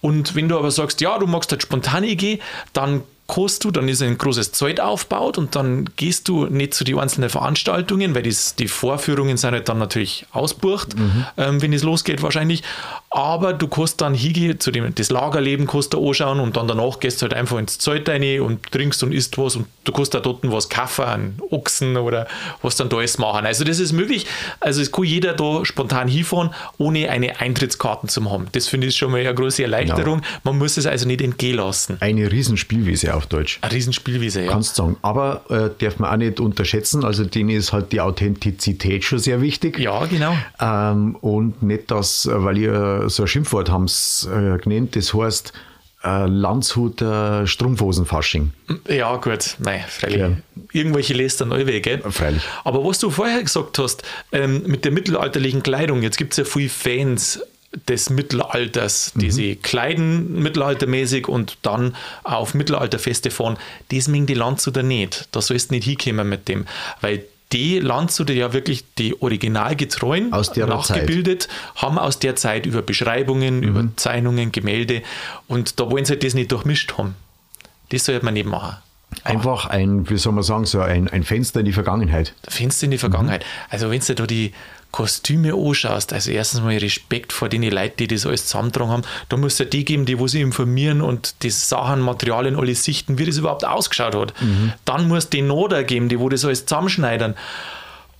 Und 0.00 0.34
wenn 0.34 0.48
du 0.48 0.58
aber 0.58 0.70
sagst, 0.70 1.00
ja, 1.00 1.18
du 1.18 1.26
magst 1.26 1.50
halt 1.52 1.62
spontan 1.62 2.04
gehen, 2.16 2.40
dann 2.72 3.02
kostet 3.30 3.64
du, 3.64 3.70
dann 3.70 3.88
ist 3.88 4.02
ein 4.02 4.18
großes 4.18 4.50
Zelt 4.52 4.80
aufgebaut 4.80 5.38
und 5.38 5.54
dann 5.54 5.88
gehst 5.96 6.26
du 6.28 6.46
nicht 6.46 6.74
zu 6.74 6.82
den 6.82 6.98
einzelnen 6.98 7.30
Veranstaltungen, 7.30 8.12
weil 8.16 8.24
das, 8.24 8.56
die 8.56 8.66
Vorführungen 8.66 9.36
sind 9.36 9.52
halt 9.52 9.68
dann 9.68 9.78
natürlich 9.78 10.26
ausbucht, 10.32 10.96
Mhm. 10.98 11.24
ähm, 11.36 11.62
wenn 11.62 11.72
es 11.72 11.84
losgeht 11.84 12.22
wahrscheinlich. 12.22 12.64
Aber 13.10 13.52
du 13.52 13.68
kannst 13.68 14.00
dann 14.00 14.14
hingehen, 14.14 14.58
zu 14.58 14.70
dem, 14.72 14.92
das 14.94 15.10
Lagerleben 15.10 15.66
kannst 15.68 15.92
du 15.94 16.08
anschauen 16.08 16.40
und 16.40 16.56
dann 16.56 16.66
danach 16.68 16.98
gehst 16.98 17.20
du 17.22 17.24
halt 17.26 17.34
einfach 17.34 17.58
ins 17.58 17.78
Zelt 17.78 18.08
rein 18.08 18.40
und 18.40 18.70
trinkst 18.72 19.02
und 19.04 19.12
isst 19.12 19.38
was 19.38 19.54
und 19.56 19.66
du 19.84 19.92
kannst 19.92 20.12
da 20.14 20.20
dort 20.20 20.38
was 20.50 20.68
kaufen, 20.68 21.04
einen 21.04 21.38
Ochsen 21.50 21.96
oder 21.96 22.26
was 22.62 22.76
dann 22.76 22.88
da 22.88 22.96
alles 22.98 23.18
machen. 23.18 23.46
Also 23.46 23.62
das 23.64 23.78
ist 23.78 23.92
möglich. 23.92 24.26
Also 24.58 24.80
es 24.82 24.90
kann 24.90 25.04
jeder 25.04 25.34
da 25.34 25.64
spontan 25.64 26.08
hinfahren, 26.08 26.50
ohne 26.78 27.08
eine 27.10 27.38
Eintrittskarten 27.40 28.08
zu 28.08 28.28
haben. 28.30 28.46
Das 28.52 28.66
finde 28.66 28.88
ich 28.88 28.96
schon 28.96 29.10
mal 29.12 29.20
eine 29.20 29.34
große 29.34 29.62
Erleichterung. 29.62 30.22
Man 30.42 30.58
muss 30.58 30.76
es 30.76 30.86
also 30.86 31.06
nicht 31.06 31.20
entgehen 31.20 31.56
lassen. 31.56 31.96
Eine 32.00 32.30
Riesenspielwiese 32.30 33.12
auf 33.20 33.26
Deutsch. 33.26 33.58
Eine 33.60 33.72
Riesenspielwiese, 33.72 34.42
ja. 34.42 34.50
Kannst 34.50 34.76
sagen. 34.76 34.96
Aber 35.02 35.42
äh, 35.50 35.68
darf 35.78 35.98
man 35.98 36.10
auch 36.10 36.16
nicht 36.16 36.40
unterschätzen, 36.40 37.04
also 37.04 37.24
denen 37.24 37.50
ist 37.50 37.72
halt 37.72 37.92
die 37.92 38.00
Authentizität 38.00 39.04
schon 39.04 39.18
sehr 39.18 39.42
wichtig. 39.42 39.78
Ja, 39.78 40.06
genau. 40.06 40.34
Ähm, 40.58 41.16
und 41.16 41.62
nicht 41.62 41.90
das, 41.90 42.28
weil 42.30 42.56
ihr 42.58 43.04
so 43.08 43.24
ein 43.24 43.28
Schimpfwort 43.28 43.70
haben 43.70 43.84
es 43.84 44.28
äh, 44.32 44.58
genannt, 44.58 44.96
das 44.96 45.12
heißt 45.12 45.52
äh, 46.02 46.26
Landshuter 46.26 47.46
Strumpfhosenfasching. 47.46 48.52
Ja, 48.88 49.16
gut, 49.16 49.56
nein, 49.58 49.84
freilich. 49.86 50.18
Ja. 50.18 50.30
Irgendwelche 50.72 51.12
lässt 51.12 51.42
dann 51.42 51.50
gell? 51.50 52.02
Freilich. 52.10 52.42
Aber 52.64 52.84
was 52.84 53.00
du 53.00 53.10
vorher 53.10 53.42
gesagt 53.42 53.78
hast, 53.78 54.02
ähm, 54.32 54.62
mit 54.66 54.84
der 54.86 54.92
mittelalterlichen 54.92 55.62
Kleidung, 55.62 56.02
jetzt 56.02 56.16
gibt 56.16 56.32
es 56.32 56.38
ja 56.38 56.44
viele 56.44 56.70
Fans 56.70 57.40
des 57.72 58.10
Mittelalters, 58.10 59.12
die 59.14 59.30
sie 59.30 59.56
kleiden 59.56 60.42
mittelaltermäßig 60.42 61.28
und 61.28 61.58
dann 61.62 61.94
auf 62.24 62.54
Mittelalterfeste 62.54 63.30
fahren. 63.30 63.58
Das 63.92 64.08
mengen 64.08 64.26
die 64.26 64.34
Landshuter 64.34 64.82
nicht. 64.82 65.28
Da 65.32 65.40
sollst 65.40 65.70
du 65.70 65.74
nicht 65.74 65.84
hinkommen 65.84 66.28
mit 66.28 66.48
dem, 66.48 66.66
weil 67.00 67.24
die 67.52 67.78
Landshuter 67.80 68.32
ja 68.32 68.52
wirklich 68.52 68.84
die 68.98 69.20
originalgetreuen 69.20 70.32
Aus 70.32 70.52
der 70.52 70.66
nachgebildet 70.66 71.48
haben 71.74 71.98
aus 71.98 72.18
der 72.18 72.36
Zeit 72.36 72.64
über 72.64 72.82
Beschreibungen, 72.82 73.62
über 73.62 73.88
Zeichnungen, 73.96 74.52
Gemälde 74.52 75.02
und 75.48 75.80
da 75.80 75.90
wollen 75.90 76.04
sie 76.04 76.12
halt 76.12 76.24
das 76.24 76.34
nicht 76.34 76.52
durchmischt 76.52 76.96
haben. 76.96 77.16
Das 77.88 78.04
sollte 78.04 78.24
man 78.24 78.34
nicht 78.34 78.46
machen. 78.46 78.76
Einfach 79.24 79.66
ein, 79.66 80.08
wie 80.08 80.16
soll 80.16 80.32
man 80.32 80.44
sagen, 80.44 80.64
so 80.64 80.80
ein, 80.80 81.08
ein 81.08 81.24
Fenster 81.24 81.60
in 81.60 81.66
die 81.66 81.72
Vergangenheit. 81.72 82.34
Fenster 82.46 82.84
in 82.84 82.92
die 82.92 82.98
Vergangenheit. 82.98 83.44
Also, 83.68 83.90
wenn 83.90 84.00
du 84.00 84.14
da 84.14 84.26
die 84.26 84.52
Kostüme 84.92 85.54
anschaust, 85.54 86.12
also 86.12 86.30
erstens 86.30 86.62
mal 86.62 86.76
Respekt 86.76 87.32
vor 87.32 87.48
den 87.48 87.62
Leuten, 87.62 87.96
die 87.98 88.06
das 88.08 88.26
alles 88.26 88.46
zusammentragen 88.46 88.90
haben. 88.92 89.02
Da 89.28 89.36
muss 89.36 89.54
es 89.54 89.58
ja 89.60 89.64
die 89.64 89.84
geben, 89.84 90.04
die 90.06 90.18
wo 90.18 90.26
sie 90.26 90.40
informieren 90.40 91.00
und 91.00 91.42
die 91.42 91.50
Sachen, 91.50 92.00
Materialien, 92.00 92.56
alles 92.56 92.84
sichten, 92.84 93.18
wie 93.18 93.26
das 93.26 93.36
überhaupt 93.36 93.64
ausgeschaut 93.64 94.14
hat. 94.14 94.34
Dann 94.84 95.08
muss 95.08 95.24
es 95.24 95.30
die 95.30 95.42
Noder 95.42 95.84
geben, 95.84 96.08
die 96.08 96.18
wo 96.18 96.28
das 96.28 96.44
alles 96.44 96.66
zusammenschneiden. 96.66 97.34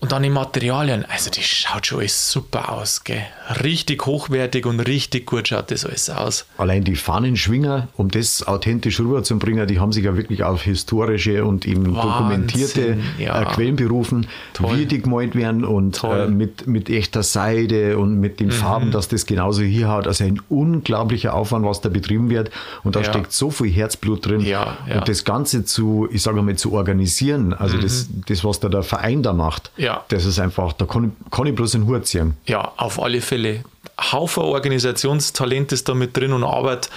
Und 0.01 0.11
dann 0.11 0.23
die 0.23 0.29
Materialien. 0.31 1.05
Also, 1.07 1.29
das 1.29 1.43
schaut 1.45 1.85
schon 1.85 1.99
alles 1.99 2.31
super 2.31 2.71
aus, 2.71 3.03
gell? 3.03 3.21
Richtig 3.63 4.05
hochwertig 4.07 4.65
und 4.65 4.79
richtig 4.79 5.27
gut 5.27 5.47
schaut 5.49 5.69
das 5.69 5.85
alles 5.85 6.09
aus. 6.09 6.45
Allein 6.57 6.83
die 6.83 6.95
Fahnenschwinger, 6.95 7.87
um 7.97 8.09
das 8.09 8.47
authentisch 8.47 8.99
rüberzubringen, 8.99 9.67
die 9.67 9.79
haben 9.79 9.91
sich 9.91 10.03
ja 10.05 10.17
wirklich 10.17 10.43
auf 10.43 10.63
historische 10.63 11.45
und 11.45 11.67
eben 11.67 11.95
Wahnsinn, 11.95 12.01
dokumentierte 12.11 12.97
ja. 13.19 13.41
äh, 13.43 13.45
Quellen 13.45 13.75
berufen, 13.75 14.25
Toll. 14.53 14.79
wie 14.79 14.85
die 14.87 15.01
gemalt 15.03 15.35
werden 15.35 15.63
und 15.63 16.03
äh, 16.03 16.25
mit, 16.27 16.65
mit 16.65 16.89
echter 16.89 17.21
Seide 17.23 17.97
und 17.99 18.19
mit 18.19 18.31
Mhm. 18.39 18.45
den 18.45 18.51
Farben, 18.51 18.91
dass 18.91 19.07
das 19.07 19.25
genauso 19.27 19.61
hier 19.61 19.87
hat. 19.89 20.07
Also 20.07 20.23
ein 20.23 20.41
unglaublicher 20.49 21.33
Aufwand, 21.35 21.63
was 21.65 21.81
da 21.81 21.89
betrieben 21.89 22.29
wird. 22.31 22.49
Und 22.83 22.95
da 22.95 23.01
Ja. 23.01 23.05
steckt 23.05 23.33
so 23.33 23.51
viel 23.51 23.69
Herzblut 23.69 24.25
drin. 24.25 24.39
Ja, 24.41 24.77
ja. 24.89 24.95
Und 24.99 25.07
das 25.09 25.25
Ganze 25.25 25.63
zu, 25.65 26.07
ich 26.11 26.23
sage 26.23 26.41
mal, 26.41 26.55
zu 26.55 26.73
organisieren, 26.73 27.53
also 27.53 27.77
das, 27.77 28.07
das, 28.27 28.43
was 28.43 28.59
da 28.59 28.69
der 28.69 28.81
Verein 28.83 29.21
da 29.21 29.33
macht, 29.33 29.71
Mhm. 29.77 29.90
Ja. 29.91 30.05
das 30.09 30.25
ist 30.25 30.39
einfach, 30.39 30.73
da 30.73 30.85
kann 30.85 31.13
ich, 31.25 31.31
kann 31.31 31.47
ich 31.47 31.55
bloß 31.55 31.71
den 31.73 31.85
Hut 31.87 32.05
ziehen. 32.07 32.35
Ja, 32.45 32.71
auf 32.77 33.01
alle 33.01 33.21
Fälle. 33.21 33.63
Haufen 34.11 34.43
Organisationstalent 34.43 35.71
ist 35.71 35.87
da 35.89 35.93
mit 35.93 36.15
drin 36.17 36.33
und 36.33 36.43
Arbeit. 36.43 36.89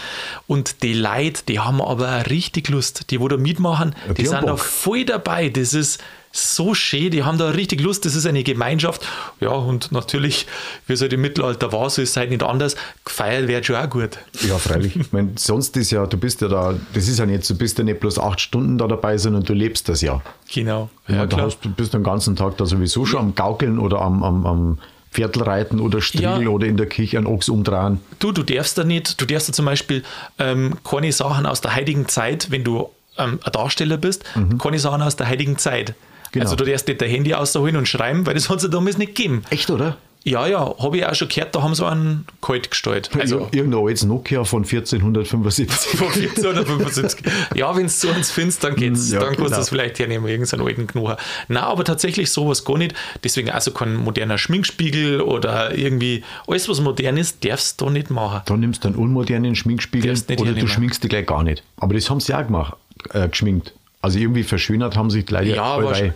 Und 0.47 0.83
die 0.83 0.95
Leute, 0.95 1.43
die 1.49 1.61
haben 1.61 1.81
aber 1.83 2.27
richtig 2.31 2.69
Lust. 2.69 3.11
Die, 3.11 3.21
wo 3.21 3.29
da 3.29 3.37
mitmachen, 3.37 3.95
Ja, 4.07 4.15
die, 4.15 4.23
die 4.23 4.29
sind 4.29 4.43
da 4.45 4.53
Bock. 4.53 4.59
voll 4.61 5.05
dabei. 5.05 5.49
Das 5.51 5.75
ist 5.75 6.03
so 6.37 6.75
schön, 6.75 7.13
die 7.13 7.23
haben 7.23 7.39
da 7.39 7.51
richtig 7.51 7.81
Lust. 7.81 8.05
Das 8.05 8.17
ist 8.17 8.27
eine 8.27 8.43
Gemeinschaft. 8.43 9.07
Ja, 9.41 9.51
und 9.51 9.93
natürlich, 9.93 10.47
wie 10.89 10.95
es 10.95 11.01
halt 11.01 11.13
im 11.13 11.21
Mittelalter 11.21 11.71
war, 11.73 11.89
so 11.91 12.03
ist 12.03 12.11
es 12.11 12.17
halt 12.17 12.31
nicht 12.31 12.43
anders. 12.43 12.75
Gefeiert 13.05 13.47
wird 13.47 13.65
schon 13.67 13.77
auch 13.77 13.89
gut. 13.89 14.19
Ja, 14.49 14.59
freilich. 14.59 14.97
Ich 14.97 15.13
meine, 15.13 15.31
sonst 15.37 15.77
ist 15.77 15.93
ja, 15.93 16.07
du 16.07 16.17
bist 16.17 16.41
ja 16.41 16.49
da, 16.49 16.75
das 16.93 17.07
ist 17.07 17.21
ja 17.21 17.27
nicht, 17.27 17.49
du 17.49 17.55
bist 17.55 17.79
ja 17.79 17.85
nicht 17.85 18.01
bloß 18.01 18.19
acht 18.19 18.41
Stunden 18.41 18.79
da 18.79 18.89
dabei, 18.89 19.17
sondern 19.17 19.45
du 19.45 19.53
lebst 19.53 19.89
das 19.89 20.01
ja. 20.01 20.23
Genau. 20.53 20.91
Ja, 21.07 21.15
Ja, 21.19 21.27
da 21.27 21.37
hast, 21.43 21.59
du 21.65 21.69
bist 21.71 21.95
den 21.95 22.03
ganzen 22.03 22.35
Tag 22.35 22.57
da 22.57 22.67
sowieso 22.67 23.07
schon 23.07 23.21
am 23.21 23.35
Gaukeln 23.37 23.79
oder 23.79 24.01
am, 24.01 24.25
am, 24.25 24.45
am 24.45 24.79
Viertel 25.13 25.45
reiten 25.45 25.79
oder 25.79 26.01
Striegel 26.01 26.43
Ja. 26.43 26.49
oder 26.49 26.67
in 26.67 26.77
der 26.77 26.87
Kirche 26.87 27.17
einen 27.17 27.29
Ochs 27.29 27.49
umdrehen. 27.49 28.01
Du, 28.19 28.33
du 28.33 28.43
darfst 28.43 28.77
da 28.77 28.83
nicht, 28.83 29.21
du 29.21 29.25
darfst 29.25 29.49
da 29.49 29.53
zum 29.53 29.67
Beispiel 29.67 30.03
ähm, 30.41 30.75
keine 30.83 31.13
Sachen 31.13 31.47
aus 31.47 31.61
der 31.61 31.77
heutigen 31.77 32.09
Zeit, 32.09 32.51
wenn 32.51 32.65
du 32.65 32.89
ähm, 33.19 33.39
ein 33.45 33.53
Darsteller 33.53 33.99
bist, 33.99 34.25
keine 34.59 34.81
Sachen 34.81 35.01
aus 35.03 35.15
der 35.15 35.31
heutigen 35.31 35.59
Zeit. 35.59 35.95
Genau. 36.35 36.45
Also 36.45 36.57
du 36.57 36.65
darfst 36.65 36.87
nicht 36.89 37.01
dein 37.01 37.09
Handy 37.11 37.33
rausholen 37.33 37.77
und 37.77 37.89
schreiben, 37.89 38.27
weil 38.27 38.35
das 38.35 38.51
hat 38.51 38.59
es 38.59 38.65
ja 38.65 38.69
damals 38.69 38.99
nicht 38.99 39.15
gegeben. 39.15 39.43
Echt, 39.51 39.71
oder? 39.71 39.97
Ja, 40.27 40.47
ja, 40.47 40.75
habe 40.79 40.97
ich 40.97 41.05
auch 41.05 41.15
schon 41.15 41.29
gehört, 41.29 41.55
da 41.55 41.61
haben 41.63 41.75
sie 41.75 41.87
einen 41.87 42.27
kalt 42.41 42.71
gestellt. 42.71 43.11
Also 43.19 43.41
Ir- 43.41 43.57
Irgendein 43.59 43.85
altes 43.87 44.05
Nokia 44.05 44.43
von 44.45 44.65
1475. 44.65 45.99
von 45.99 46.09
1475. 46.09 47.27
Ja, 47.55 47.77
wenn 47.77 47.83
du 47.85 47.89
so 47.91 48.09
eins 48.09 48.31
findest, 48.31 48.65
dann 48.65 48.75
geht's. 48.75 49.11
Ja, 49.13 49.19
dann 49.21 49.29
kannst 49.29 49.41
du 49.41 49.45
genau. 49.45 49.57
das 49.59 49.69
vielleicht 49.69 49.99
hernehmen, 49.99 50.27
irgendeinen 50.29 50.67
alten 50.67 50.87
Knochen. 50.87 51.17
Na, 51.49 51.65
aber 51.65 51.85
tatsächlich 51.85 52.31
sowas 52.33 52.65
gar 52.65 52.79
nicht. 52.79 52.95
Deswegen 53.23 53.51
also 53.51 53.71
kein 53.73 53.97
moderner 53.97 54.39
Schminkspiegel 54.39 55.21
oder 55.21 55.75
irgendwie 55.77 56.25
alles, 56.47 56.69
was 56.71 56.81
modern 56.81 57.19
ist, 57.19 57.45
darfst 57.45 57.81
du 57.81 57.85
da 57.85 57.91
nicht 57.91 58.11
machen. 58.11 58.41
Dann 58.47 58.61
nimmst 58.61 58.83
du 58.85 58.89
einen 58.89 58.97
unmodernen 58.97 59.55
Schminkspiegel 59.55 60.11
oder 60.11 60.37
du 60.37 60.45
hernehmen. 60.47 60.69
schminkst 60.69 61.03
dich 61.05 61.11
gleich 61.11 61.27
gar 61.27 61.43
nicht. 61.43 61.63
Aber 61.77 61.93
das 61.95 62.09
haben 62.09 62.21
sie 62.21 62.33
ja 62.33 62.41
auch 62.41 62.47
gemacht, 62.47 62.75
äh, 63.13 63.29
geschminkt. 63.29 63.75
Also 64.05 64.19
irgendwie 64.19 64.43
verschönert 64.43 64.99
haben 64.99 65.09
sich 65.09 65.25
gleich 65.25 65.49
Ja, 65.49 65.83
wahrscheinlich, 65.83 66.13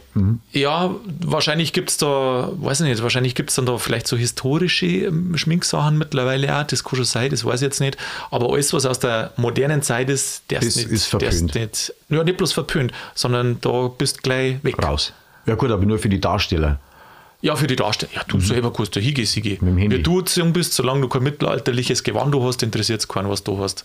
ja, 0.53 0.95
wahrscheinlich 1.21 1.73
gibt 1.73 1.89
es 1.89 1.97
da, 1.97 2.51
weiß 2.55 2.81
ich 2.83 2.87
nicht, 2.87 3.03
wahrscheinlich 3.03 3.35
gibt 3.35 3.49
es 3.49 3.57
dann 3.57 3.65
da 3.65 3.79
vielleicht 3.79 4.07
so 4.07 4.15
historische 4.15 4.85
ähm, 4.85 5.39
Schminksachen 5.39 5.97
mittlerweile 5.97 6.55
auch, 6.55 6.65
das 6.65 6.85
kann 6.85 6.97
schon 6.97 7.07
sein, 7.07 7.31
das 7.31 7.47
weiß 7.47 7.63
ich 7.63 7.65
jetzt 7.65 7.81
nicht. 7.81 7.97
Aber 8.31 8.53
alles, 8.53 8.75
was 8.75 8.85
aus 8.85 8.99
der 8.99 9.33
modernen 9.39 9.81
Zeit 9.81 10.11
ist, 10.11 10.43
der 10.51 10.61
Das 10.61 10.77
nicht, 10.77 10.91
ist 10.91 11.07
verpönt. 11.07 11.55
der's 11.55 11.89
nicht, 11.89 11.95
ja, 12.11 12.23
nicht 12.25 12.37
bloß 12.37 12.53
verpönt, 12.53 12.93
sondern 13.15 13.59
da 13.63 13.89
bist 13.89 14.23
gleich 14.23 14.63
weg. 14.65 14.75
raus. 14.85 15.15
Ja 15.47 15.55
gut, 15.55 15.71
aber 15.71 15.87
nur 15.87 15.99
für 15.99 16.11
die 16.11 16.21
Darsteller. 16.21 16.79
Ja, 17.41 17.55
für 17.55 17.69
die 17.69 17.77
Darsteller. 17.77 18.11
Ja, 18.17 18.23
du 18.27 18.41
selber 18.41 18.73
kannst 18.73 18.97
da 18.97 19.01
hingehen, 19.01 19.25
Sigi. 19.25 19.59
Mhm. 19.61 19.91
Wie 19.93 20.03
du 20.03 20.19
jetzt 20.19 20.37
jung 20.37 20.53
bist, 20.53 20.75
solange 20.75 21.03
du 21.03 21.09
kein 21.09 21.23
mittelalterliches 21.23 22.03
Gewand 22.03 22.35
du 22.35 22.43
hast, 22.43 22.65
interessiert 22.65 22.99
es 23.01 23.07
keinen, 23.07 23.29
was 23.31 23.45
du 23.45 23.59
hast. 23.63 23.85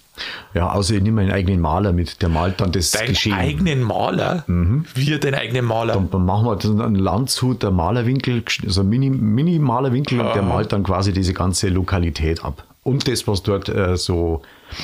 Ja, 0.55 0.72
außer 0.72 0.95
ich 0.95 1.03
nehme 1.03 1.22
meinen 1.22 1.31
eigenen 1.31 1.62
Maler 1.62 1.93
mit, 1.93 2.24
der 2.24 2.29
malt 2.29 2.60
dann 2.62 2.72
das 2.72 2.89
Deinen 2.89 3.10
Geschehen. 3.10 3.33
eigenen 3.33 3.83
Maler? 3.83 4.43
Wir 4.48 5.19
deinen 5.19 5.36
eigenen 5.36 5.65
Maler? 5.65 6.03
Dann 6.12 6.25
machen 6.25 6.45
wir 6.48 6.55
dann 6.55 6.81
einen 6.81 6.95
Landshut, 6.95 7.62
der 7.62 7.69
Malerwinkel, 7.69 8.43
so 8.65 8.81
ein 8.81 8.89
Mini- 8.89 9.12
Mini-Malerwinkel 9.12 10.19
und 10.19 10.33
der 10.33 10.41
malt 10.41 10.72
dann 10.74 10.81
quasi 10.83 11.13
diese 11.13 11.33
ganze 11.33 11.69
Lokalität 11.69 12.43
ab. 12.43 12.63
Und 12.81 13.07
das, 13.07 13.27
was 13.27 13.43
dort 13.43 13.69
äh, 13.69 13.95
so. 13.98 14.41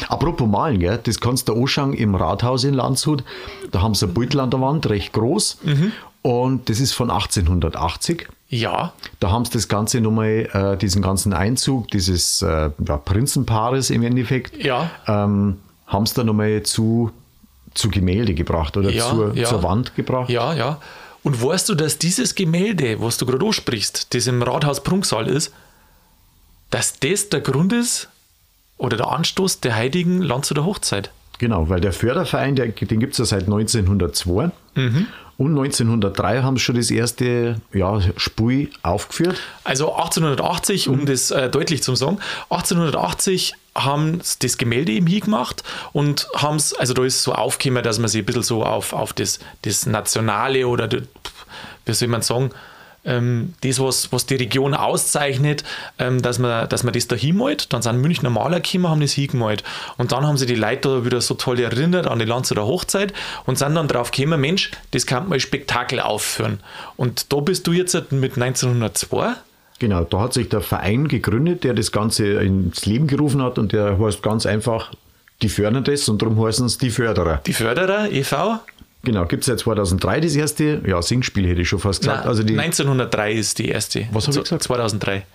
Apropos 0.10 0.48
Malen, 0.48 0.80
gell, 0.80 1.00
das 1.04 1.20
kannst 1.20 1.50
du 1.50 1.54
anschauen 1.60 1.94
im 1.94 2.14
Rathaus 2.14 2.64
in 2.64 2.76
Landshut. 2.76 3.24
Da 3.72 3.82
haben 3.82 3.96
sie 3.96 4.06
ein 4.06 4.14
Beutel 4.14 4.40
an 4.42 4.52
der 4.52 4.62
Wand, 4.62 4.88
recht 4.90 5.12
groß. 5.12 5.58
Und 6.22 6.70
das 6.70 6.80
ist 6.80 6.94
von 6.94 7.10
1880. 7.10 8.28
Ja, 8.52 8.94
Da 9.20 9.30
haben 9.30 9.46
sie 9.46 9.52
das 9.52 9.68
Ganze 9.68 10.02
nochmal, 10.02 10.50
äh, 10.54 10.78
diesen 10.78 11.02
ganzen 11.04 11.34
Einzug 11.34 11.88
dieses 11.90 12.42
äh, 12.42 12.72
ja, 12.86 12.98
Prinzenpaares 12.98 13.92
im 13.92 14.02
Endeffekt, 14.04 14.64
Ja. 14.64 14.90
ähm, 15.08 15.60
haben 15.86 16.06
sie 16.08 16.16
da 16.16 16.24
nochmal 16.24 16.64
zu, 16.64 17.12
zu 17.76 17.90
Gemälde 17.90 18.34
gebracht 18.34 18.76
oder 18.76 18.90
ja, 18.90 19.08
zur, 19.08 19.36
zur 19.36 19.62
Wand 19.64 19.96
gebracht. 19.96 20.30
Ja, 20.30 20.54
ja. 20.54 20.80
Und 21.22 21.44
weißt 21.44 21.70
du, 21.70 21.76
dass 21.76 21.98
dieses 22.00 22.34
Gemälde, 22.34 23.00
was 23.02 23.18
du 23.18 23.26
gerade 23.28 23.46
ansprichst, 23.46 24.14
das 24.16 24.26
im 24.26 24.42
Rathaus 24.42 24.82
Prunksaal 24.82 25.28
ist, 25.28 25.54
dass 26.72 27.00
das 27.00 27.30
der 27.30 27.42
Grund 27.42 27.72
ist 27.74 28.10
oder 28.78 28.98
der 28.98 29.10
Anstoß 29.10 29.60
der 29.60 29.78
heutigen 29.78 30.22
Landshuter 30.22 30.66
Hochzeit? 30.66 31.12
Genau, 31.40 31.70
weil 31.70 31.82
der 31.82 31.94
Förderverein, 31.94 32.56
der, 32.56 32.68
den 32.68 33.00
gibt 33.00 33.14
es 33.14 33.20
ja 33.20 33.26
seit 33.26 33.44
1902 33.46 34.52
und 35.38 35.58
1903 35.58 36.42
haben 36.42 36.58
sie 36.58 36.64
schon 36.64 36.76
das 36.76 36.92
erste 36.92 37.62
ja, 37.74 38.00
Spiel 38.18 38.70
aufgeführt. 38.84 39.38
Also 39.64 39.94
1880, 39.96 40.88
Mhm. 40.88 40.94
um 40.94 41.06
das 41.06 41.32
äh, 41.32 41.50
deutlich 41.50 41.82
zu 41.82 41.96
sagen, 41.96 42.20
1880 42.50 43.54
haben 43.76 44.20
sie 44.22 44.36
das 44.42 44.58
Gemälde 44.58 44.92
eben 44.92 45.08
hingemacht 45.08 45.64
und 45.94 46.28
haben 46.36 46.58
es, 46.58 46.74
also 46.74 46.94
da 46.94 47.04
ist 47.06 47.24
so 47.24 47.34
aufgekommen, 47.34 47.84
dass 47.84 48.00
man 48.00 48.10
sich 48.10 48.22
ein 48.22 48.26
bisschen 48.26 48.44
so 48.44 48.64
auf, 48.64 48.92
auf 48.92 49.14
das, 49.14 49.40
das 49.62 49.86
Nationale 49.86 50.68
oder, 50.68 50.88
die, 50.90 51.04
wie 51.86 51.94
soll 51.94 52.10
man 52.10 52.22
sagen, 52.22 52.52
ähm, 53.10 53.54
das, 53.62 53.80
was, 53.80 54.12
was 54.14 54.26
die 54.26 54.36
Region 54.36 54.74
auszeichnet, 54.74 55.64
ähm, 55.98 56.22
dass, 56.22 56.40
man, 56.40 56.70
dass 56.70 56.84
man 56.84 56.94
das 56.94 57.08
da 57.08 57.16
hinmalt. 57.16 57.74
Dann 57.74 57.82
sind 57.82 58.00
Münchner 58.00 58.30
Maler 58.30 58.62
gekommen, 58.62 58.88
haben 58.88 59.02
das 59.02 59.14
hingemalt. 59.14 59.64
Und 59.98 60.12
dann 60.12 60.26
haben 60.26 60.38
sie 60.38 60.46
die 60.46 60.56
Leute 60.56 61.04
wieder 61.04 61.20
so 61.20 61.34
toll 61.34 61.60
erinnert 61.60 62.08
an 62.08 62.20
die 62.20 62.26
Landshuter 62.26 62.66
Hochzeit 62.66 63.14
und 63.46 63.58
sind 63.58 63.76
dann 63.76 63.88
drauf 63.88 64.12
gekommen, 64.12 64.40
Mensch, 64.40 64.72
das 64.92 65.06
kann 65.06 65.24
man 65.24 65.34
als 65.34 65.44
Spektakel 65.44 66.00
aufführen. 66.00 66.60
Und 66.96 67.34
da 67.34 67.40
bist 67.42 67.68
du 67.68 67.74
jetzt 67.74 68.12
mit 68.12 68.38
1902 68.38 69.36
Genau, 69.80 70.04
da 70.04 70.20
hat 70.20 70.34
sich 70.34 70.50
der 70.50 70.60
Verein 70.60 71.08
gegründet, 71.08 71.64
der 71.64 71.74
das 71.74 71.94
Ganze 71.94 72.42
ins 72.42 72.86
Leben 72.86 73.08
gerufen 73.08 73.42
hat 73.42 73.58
und 73.58 73.72
der 73.72 73.98
heißt 73.98 74.22
ganz 74.22 74.46
einfach, 74.46 74.92
die 75.42 75.48
fördern 75.48 75.86
das 75.86 76.10
und 76.10 76.22
darum 76.22 76.44
heißen 76.46 76.66
es 76.66 76.78
die 76.78 76.90
Förderer. 76.90 77.42
Die 77.46 77.54
Förderer 77.54 78.12
e.V. 78.12 78.60
Genau, 79.04 79.26
gibt 79.26 79.44
es 79.44 79.48
seit 79.48 79.60
2003 79.60 80.20
das 80.20 80.36
erste, 80.36 80.82
ja, 80.86 81.02
Singspiel 81.02 81.48
hätte 81.48 81.62
ich 81.62 81.70
schon 81.70 81.80
fast 81.80 82.02
gesagt. 82.02 82.20
Nein, 82.20 82.28
also 82.28 82.44
die, 82.44 82.60
1903 82.60 83.32
ist 83.34 83.58
die 83.60 83.70
erste. 83.70 84.08
Was 84.12 84.26
hab 84.26 84.30
ich 84.32 84.36
So- 84.36 84.42
gesagt? 84.44 84.64
2003. 84.64 85.26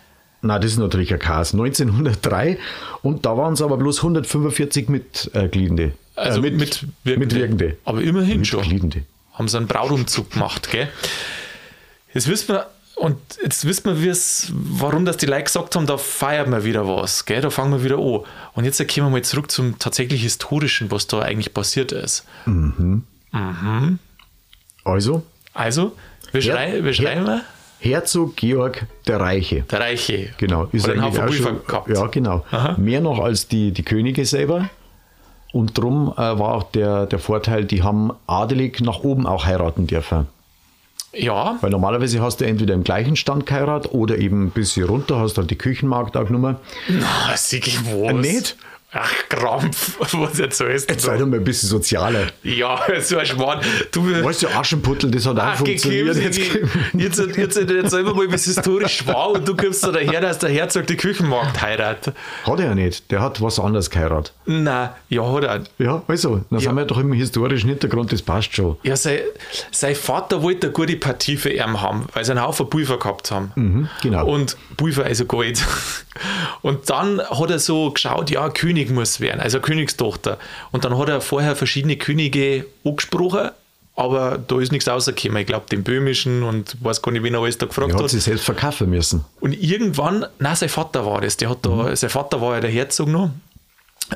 Nein, 0.43 0.61
das 0.61 0.73
ist 0.73 0.79
natürlich 0.79 1.11
ein 1.13 1.19
Chaos. 1.19 1.55
1903 1.55 2.59
und 3.03 3.25
da 3.25 3.37
waren 3.39 3.55
es 3.55 3.63
aber 3.63 3.79
bloß 3.79 3.99
145 3.99 4.89
Mitgliedende. 4.91 5.93
Also 6.17 6.41
äh, 6.45 6.51
mit, 6.51 6.87
Mitwirkende. 7.05 7.79
Aber 7.87 8.03
immerhin 8.03 8.45
schon. 8.45 8.61
Mitgliedende. 8.61 9.03
Haben 9.33 9.49
sie 9.49 9.57
einen 9.57 9.67
Brautumzug 9.67 10.31
gemacht, 10.33 10.71
gell? 10.71 10.89
Jetzt 12.13 12.29
wissen 12.29 12.49
wir, 12.55 12.67
und 12.97 13.17
jetzt 13.43 13.65
wissen 13.65 13.87
wir, 13.87 14.03
wie's, 14.03 14.53
warum 14.55 15.05
das 15.07 15.17
die 15.17 15.27
Leute 15.27 15.45
gesagt 15.45 15.75
haben, 15.75 15.87
da 15.87 15.97
feiern 15.97 16.51
wir 16.51 16.63
wieder 16.65 16.87
was, 16.87 17.25
gell? 17.25 17.41
Da 17.41 17.49
fangen 17.51 17.73
wir 17.73 17.83
wieder 17.83 17.99
an. 17.99 18.21
Und 18.55 18.65
jetzt 18.65 18.79
kommen 18.87 19.07
wir 19.07 19.11
mal 19.11 19.23
zurück 19.23 19.51
zum 19.51 19.79
tatsächlich 19.79 20.23
Historischen, 20.23 20.91
was 20.91 21.07
da 21.09 21.21
eigentlich 21.21 21.55
passiert 21.55 21.91
ist. 21.91 22.25
Also, 24.85 25.23
Also, 25.55 25.93
wir, 26.33 26.41
Her- 26.41 26.53
schrei, 26.53 26.73
wir 26.75 26.83
Her- 26.85 26.93
schreiben 26.95 27.27
wir, 27.27 27.43
Herzog 27.81 28.37
Georg 28.37 28.87
der 29.07 29.21
Reiche. 29.21 29.63
der 29.71 29.81
Reiche. 29.81 30.31
Genau, 30.39 30.69
ist 30.73 30.89
einen 30.89 31.01
eigentlich 31.01 31.21
Haufen 31.23 31.29
auch 31.29 31.49
schon, 31.51 31.67
gehabt. 31.67 31.89
Ja, 31.89 32.07
genau. 32.07 32.45
Aha. 32.51 32.77
Mehr 32.79 33.01
noch 33.01 33.19
als 33.19 33.47
die, 33.49 33.73
die 33.73 33.83
Könige 33.83 34.25
selber. 34.25 34.71
Und 35.53 35.77
drum 35.79 36.13
äh, 36.17 36.21
war 36.21 36.55
auch 36.55 36.65
der, 36.65 37.07
der 37.07 37.19
Vorteil, 37.19 37.65
die 37.65 37.83
haben 37.83 38.11
adelig 38.27 38.81
nach 38.81 39.01
oben 39.01 39.27
auch 39.27 39.45
heiraten 39.45 39.87
dürfen. 39.87 40.27
Ja, 41.13 41.59
Weil 41.61 41.71
normalerweise 41.71 42.21
hast 42.21 42.41
du 42.41 42.45
entweder 42.47 42.75
im 42.75 42.83
gleichen 42.83 43.15
Stand 43.15 43.47
geheiratet 43.47 43.93
oder 43.93 44.19
eben 44.19 44.47
ein 44.47 44.51
bisschen 44.51 44.85
runter, 44.87 45.21
hast 45.21 45.39
halt 45.39 45.49
die 45.49 45.55
Küchenmarkt 45.57 46.17
auch 46.17 46.27
genommen. 46.27 46.57
na, 46.89 47.07
was? 47.29 47.53
Äh, 47.53 48.13
nicht? 48.15 48.57
Ach, 48.97 49.13
Krampf, 49.29 49.97
was 50.13 50.39
erzählst 50.39 50.89
du? 50.89 50.95
Jetzt 50.95 51.05
sei 51.05 51.19
doch 51.19 51.27
mal 51.27 51.39
ein 51.39 51.45
bisschen 51.45 51.69
sozialer. 51.69 52.29
Ja, 52.45 52.81
so 53.01 53.19
ein 53.19 53.27
Schmarrn. 53.27 53.61
Du, 53.91 54.05
Weißt 54.25 54.43
du, 54.45 54.49
Aschenputtel, 54.49 55.11
das 55.11 55.27
hat 55.27 55.39
auch 55.41 55.57
funktioniert. 55.57 56.17
Jetzt, 56.17 56.39
jetzt, 56.95 57.19
jetzt, 57.19 57.37
jetzt, 57.37 57.57
jetzt 57.71 57.91
selber 57.91 58.15
mal, 58.15 58.31
wie 58.31 58.35
es 58.35 58.45
historisch 58.45 59.05
war 59.07 59.31
und 59.31 59.49
du 59.49 59.57
gibst 59.57 59.83
da 59.85 59.91
daher, 59.91 60.21
dass 60.21 60.39
der 60.39 60.51
Herzog 60.51 60.87
die 60.87 60.97
Küchenmarkt 60.97 61.61
heiratet. 61.61 62.15
hat 62.47 62.61
er 62.61 62.67
ja 62.67 62.75
nicht. 62.75 63.11
Der 63.11 63.21
hat 63.21 63.43
was 63.43 63.59
anderes 63.59 63.91
geheiratet. 63.91 64.33
Na, 64.47 64.95
ja, 65.09 65.23
hat 65.33 65.45
er. 65.45 65.65
Ja, 65.79 66.03
also, 66.07 66.45
dann 66.51 66.61
sind 66.61 66.75
wir 66.77 66.85
doch 66.85 66.99
im 66.99 67.13
historischen 67.13 67.71
Hintergrund, 67.71 68.13
das 68.13 68.23
passt 68.23 68.55
schon. 68.55 68.77
Ja, 68.85 68.95
sein, 68.95 69.19
sein 69.73 69.97
Vater 69.97 70.43
wollte 70.43 70.69
eine 70.69 70.73
gute 70.73 70.97
Partie 70.97 71.37
für 71.37 71.51
ihn 71.51 71.81
haben, 71.81 72.07
weil 72.13 72.25
sie 72.25 72.31
einen 72.31 72.43
Haufen 72.43 72.71
Pulver 72.71 72.99
gehabt 72.99 73.31
haben. 73.33 73.89
genau. 74.03 74.27
Und 74.27 74.57
Pulver, 74.77 75.05
also 75.05 75.25
Gold. 75.25 75.65
Und 76.63 76.89
dann 76.91 77.21
hat 77.21 77.51
er 77.51 77.59
so 77.59 77.91
geschaut, 77.91 78.31
ja, 78.31 78.49
König 78.49 78.84
muss 78.91 79.21
werden, 79.21 79.41
also 79.41 79.61
Königstochter. 79.61 80.39
Und 80.73 80.85
dann 80.85 80.97
hat 80.99 81.09
er 81.09 81.21
vorher 81.21 81.57
verschiedene 81.57 81.97
Könige 81.97 82.67
angesprochen, 82.85 83.51
aber 83.97 84.39
da 84.39 84.59
ist 84.61 84.73
nichts 84.73 84.89
rausgekommen. 84.89 85.37
Ich 85.39 85.47
glaube, 85.47 85.67
den 85.71 85.85
böhmischen 85.85 86.43
und 86.43 86.77
weiß 86.83 87.01
gar 87.03 87.13
nicht, 87.13 87.23
wen 87.23 87.35
er 87.35 87.41
alles 87.41 87.59
da 87.59 87.67
gefragt 87.67 87.91
Er 87.91 87.97
hat 87.97 88.03
hat. 88.05 88.11
sich 88.11 88.25
selbst 88.25 88.45
verkaufen 88.45 88.91
müssen. 88.91 89.25
Und 89.41 89.53
irgendwann, 89.53 90.27
na, 90.39 90.57
sein 90.57 90.69
Vater 90.69 91.07
war 91.07 91.21
das. 91.21 91.37
Der 91.37 91.51
hat 91.51 91.59
da, 91.63 91.95
sein 91.95 92.11
Vater 92.11 92.41
war 92.41 92.55
ja 92.55 92.61
der 92.61 92.71
Herzog 92.71 93.09
noch. 93.09 93.31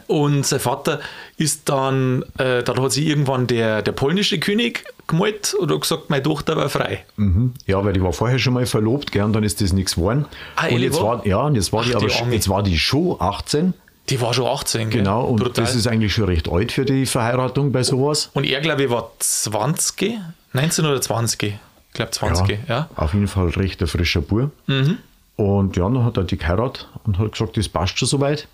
Und 0.06 0.44
sein 0.44 0.60
Vater 0.60 1.00
ist 1.38 1.68
dann, 1.70 2.22
äh, 2.36 2.62
dann 2.62 2.80
hat 2.82 2.92
sich 2.92 3.06
irgendwann 3.06 3.46
der, 3.46 3.80
der 3.80 3.92
polnische 3.92 4.38
König 4.38 4.84
gemalt 5.06 5.54
und 5.54 5.70
hat 5.72 5.80
gesagt, 5.80 6.10
meine 6.10 6.22
Tochter 6.22 6.56
war 6.56 6.68
frei. 6.68 7.04
Mhm. 7.16 7.54
Ja, 7.66 7.82
weil 7.82 7.94
die 7.94 8.02
war 8.02 8.12
vorher 8.12 8.38
schon 8.38 8.52
mal 8.52 8.66
verlobt, 8.66 9.12
gell, 9.12 9.22
und 9.22 9.32
dann 9.32 9.44
ist 9.44 9.62
das 9.62 9.72
nichts 9.72 9.94
geworden. 9.94 10.26
Ah, 10.56 10.66
und 10.68 10.80
jetzt 10.80 11.00
war, 11.00 11.26
ja, 11.26 11.38
und 11.40 11.54
jetzt 11.54 11.72
war 11.72 11.84
die 11.84 11.92
Ach, 11.92 11.96
aber 11.96 12.06
die 12.06 12.12
schon- 12.12 12.32
jetzt 12.32 12.48
war 12.50 12.62
die 12.62 12.78
schon 12.78 13.16
18. 13.18 13.72
Die 14.10 14.20
war 14.20 14.32
schon 14.32 14.46
18, 14.46 14.90
gell? 14.90 15.00
Genau, 15.00 15.24
und 15.24 15.36
Brutal. 15.36 15.64
das 15.64 15.74
ist 15.74 15.86
eigentlich 15.86 16.14
schon 16.14 16.24
recht 16.24 16.48
alt 16.48 16.72
für 16.72 16.84
die 16.84 17.06
Verheiratung 17.06 17.72
bei 17.72 17.82
sowas. 17.82 18.30
und 18.34 18.44
er, 18.44 18.60
glaube 18.60 18.84
ich, 18.84 18.90
war 18.90 19.12
20, 19.18 20.18
19 20.52 20.86
oder 20.86 21.00
20. 21.00 21.42
Ich 21.42 21.58
glaube 21.92 22.10
20, 22.10 22.60
ja. 22.68 22.88
Auf 22.96 23.14
jeden 23.14 23.28
Fall 23.28 23.48
recht 23.48 23.80
ein 23.82 23.88
frischer 23.88 24.20
Bub. 24.20 24.52
Mhm. 24.66 24.98
Und 25.36 25.76
ja, 25.76 25.84
dann 25.84 26.04
hat 26.04 26.16
er 26.16 26.24
die 26.24 26.36
geheiratet 26.36 26.88
und 27.04 27.18
hat 27.18 27.32
gesagt, 27.32 27.56
das 27.56 27.68
passt 27.68 27.98
schon 27.98 28.08
soweit. 28.08 28.48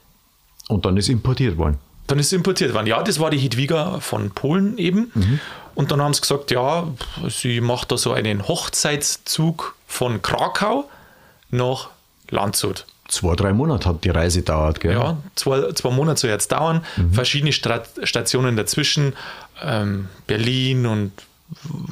Und 0.69 0.85
dann 0.85 0.97
ist 0.97 1.09
importiert 1.09 1.57
worden. 1.57 1.79
Dann 2.07 2.19
ist 2.19 2.33
importiert 2.33 2.75
worden. 2.75 2.87
Ja, 2.87 3.03
das 3.03 3.19
war 3.19 3.31
die 3.31 3.39
Hedwiga 3.39 4.01
von 4.01 4.31
Polen 4.31 4.77
eben. 4.79 5.11
Mhm. 5.15 5.41
Und 5.75 5.91
dann 5.91 6.01
haben 6.03 6.15
sie 6.15 6.21
gesagt, 6.21 6.51
ja, 6.51 6.87
sie 7.29 7.61
macht 7.61 7.91
da 7.91 7.97
so 7.97 8.13
einen 8.13 8.47
Hochzeitszug 8.47 9.77
von 9.87 10.23
Krakau 10.23 10.89
nach 11.51 11.89
Landshut. 12.31 12.87
Zwei, 13.15 13.35
drei 13.37 13.53
Monate 13.53 13.89
hat 13.89 14.03
die 14.05 14.11
Reise 14.11 14.43
dauert, 14.43 14.81
gell? 14.81 14.93
Ja, 14.93 15.17
zwei, 15.37 15.73
zwei 15.73 15.91
Monate 15.91 16.21
soll 16.21 16.31
jetzt 16.31 16.51
dauern. 16.53 16.83
Verschiedene 17.13 17.53
Stra 17.53 17.83
Stationen 18.03 18.57
dazwischen. 18.57 19.13
Ähm, 19.63 20.09
Berlin 20.27 20.87
und 20.87 21.13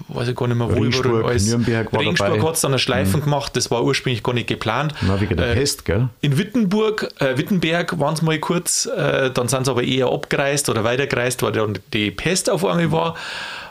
weiß 0.08 0.28
ich 0.28 0.34
gar 0.36 0.48
nicht 0.48 0.56
mehr, 0.56 0.68
wo 0.68 0.72
Regensburg, 0.74 1.04
überall 1.06 1.30
alles. 1.30 1.46
Nürnberg 1.46 1.92
war 1.92 2.02
dabei. 2.02 2.42
hat 2.42 2.54
es 2.54 2.60
dann 2.62 2.72
eine 2.72 2.78
Schleifen 2.78 3.20
gemacht, 3.22 3.54
das 3.54 3.70
war 3.70 3.84
ursprünglich 3.84 4.22
gar 4.22 4.32
nicht 4.32 4.48
geplant. 4.48 4.94
Na, 5.02 5.20
wegen 5.20 5.36
der 5.36 5.50
Äh, 5.52 5.54
Pest, 5.54 5.84
gell? 5.84 6.08
In 6.22 6.38
Wittenburg, 6.38 7.08
äh, 7.20 7.36
Wittenberg 7.36 7.98
waren 8.00 8.16
sie 8.16 8.24
mal 8.24 8.38
kurz, 8.40 8.86
äh, 8.86 9.30
dann 9.30 9.48
sind 9.48 9.66
sie 9.66 9.70
aber 9.70 9.84
eher 9.84 10.06
abgereist 10.08 10.68
oder 10.68 10.82
weitergereist, 10.84 11.42
weil 11.42 11.52
dann 11.52 11.78
die 11.92 12.10
Pest 12.10 12.50
auf 12.50 12.64
einmal 12.64 12.90
war. 12.90 13.14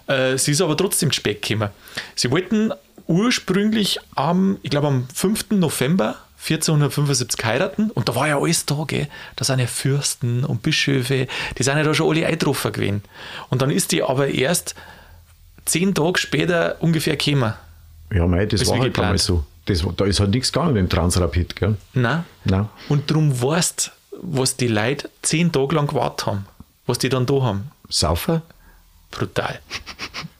Äh, 0.08 0.38
sie 0.38 0.51
ist 0.51 0.62
aber 0.62 0.77
trotzdem 0.77 1.12
spät 1.12 1.41
gekommen. 1.41 1.70
Sie 2.15 2.31
wollten 2.31 2.72
ursprünglich 3.08 4.00
am, 4.15 4.58
ich 4.62 4.70
glaube 4.70 4.88
am 4.88 5.08
5. 5.13 5.51
November 5.51 6.15
1475 6.41 7.45
heiraten 7.45 7.91
und 7.91 8.10
da 8.10 8.15
war 8.15 8.27
ja 8.27 8.39
alles 8.39 8.65
da, 8.65 8.83
gell? 8.88 9.07
Da 9.36 9.45
sind 9.45 9.60
ja 9.60 9.67
Fürsten 9.67 10.43
und 10.43 10.63
Bischöfe, 10.63 11.27
die 11.57 11.63
sind 11.63 11.77
ja 11.77 11.83
da 11.83 11.93
schon 11.93 12.10
alle 12.10 12.25
eingetroffen 12.25 12.71
gewesen. 12.71 13.03
Und 13.50 13.62
dann 13.62 13.69
ist 13.69 13.91
die 13.91 14.01
aber 14.03 14.27
erst 14.27 14.75
zehn 15.65 15.93
Tage 15.93 16.19
später 16.19 16.77
ungefähr 16.79 17.15
gekommen. 17.15 17.53
Ja, 18.12 18.27
mei, 18.27 18.45
das 18.45 18.67
war 18.67 18.79
halt 18.79 18.98
damals 18.98 19.25
so. 19.25 19.45
Das, 19.65 19.86
da 19.95 20.05
ist 20.05 20.19
halt 20.19 20.31
nichts 20.31 20.51
gegangen 20.51 20.74
mit 20.74 20.81
dem 20.81 20.89
Transrapid, 20.89 21.55
gell? 21.55 21.77
Nein. 21.93 22.25
Nein. 22.45 22.67
Und 22.89 23.10
darum 23.10 23.41
weißt 23.41 23.91
was 24.21 24.55
die 24.55 24.67
Leute 24.67 25.10
zehn 25.21 25.51
Tage 25.51 25.75
lang 25.75 25.88
gewartet 25.88 26.27
haben, 26.27 26.45
was 26.86 27.00
die 27.00 27.10
dann 27.10 27.25
da 27.25 27.41
haben. 27.41 27.71
Saufer? 27.89 28.41
Brutal. 29.12 29.60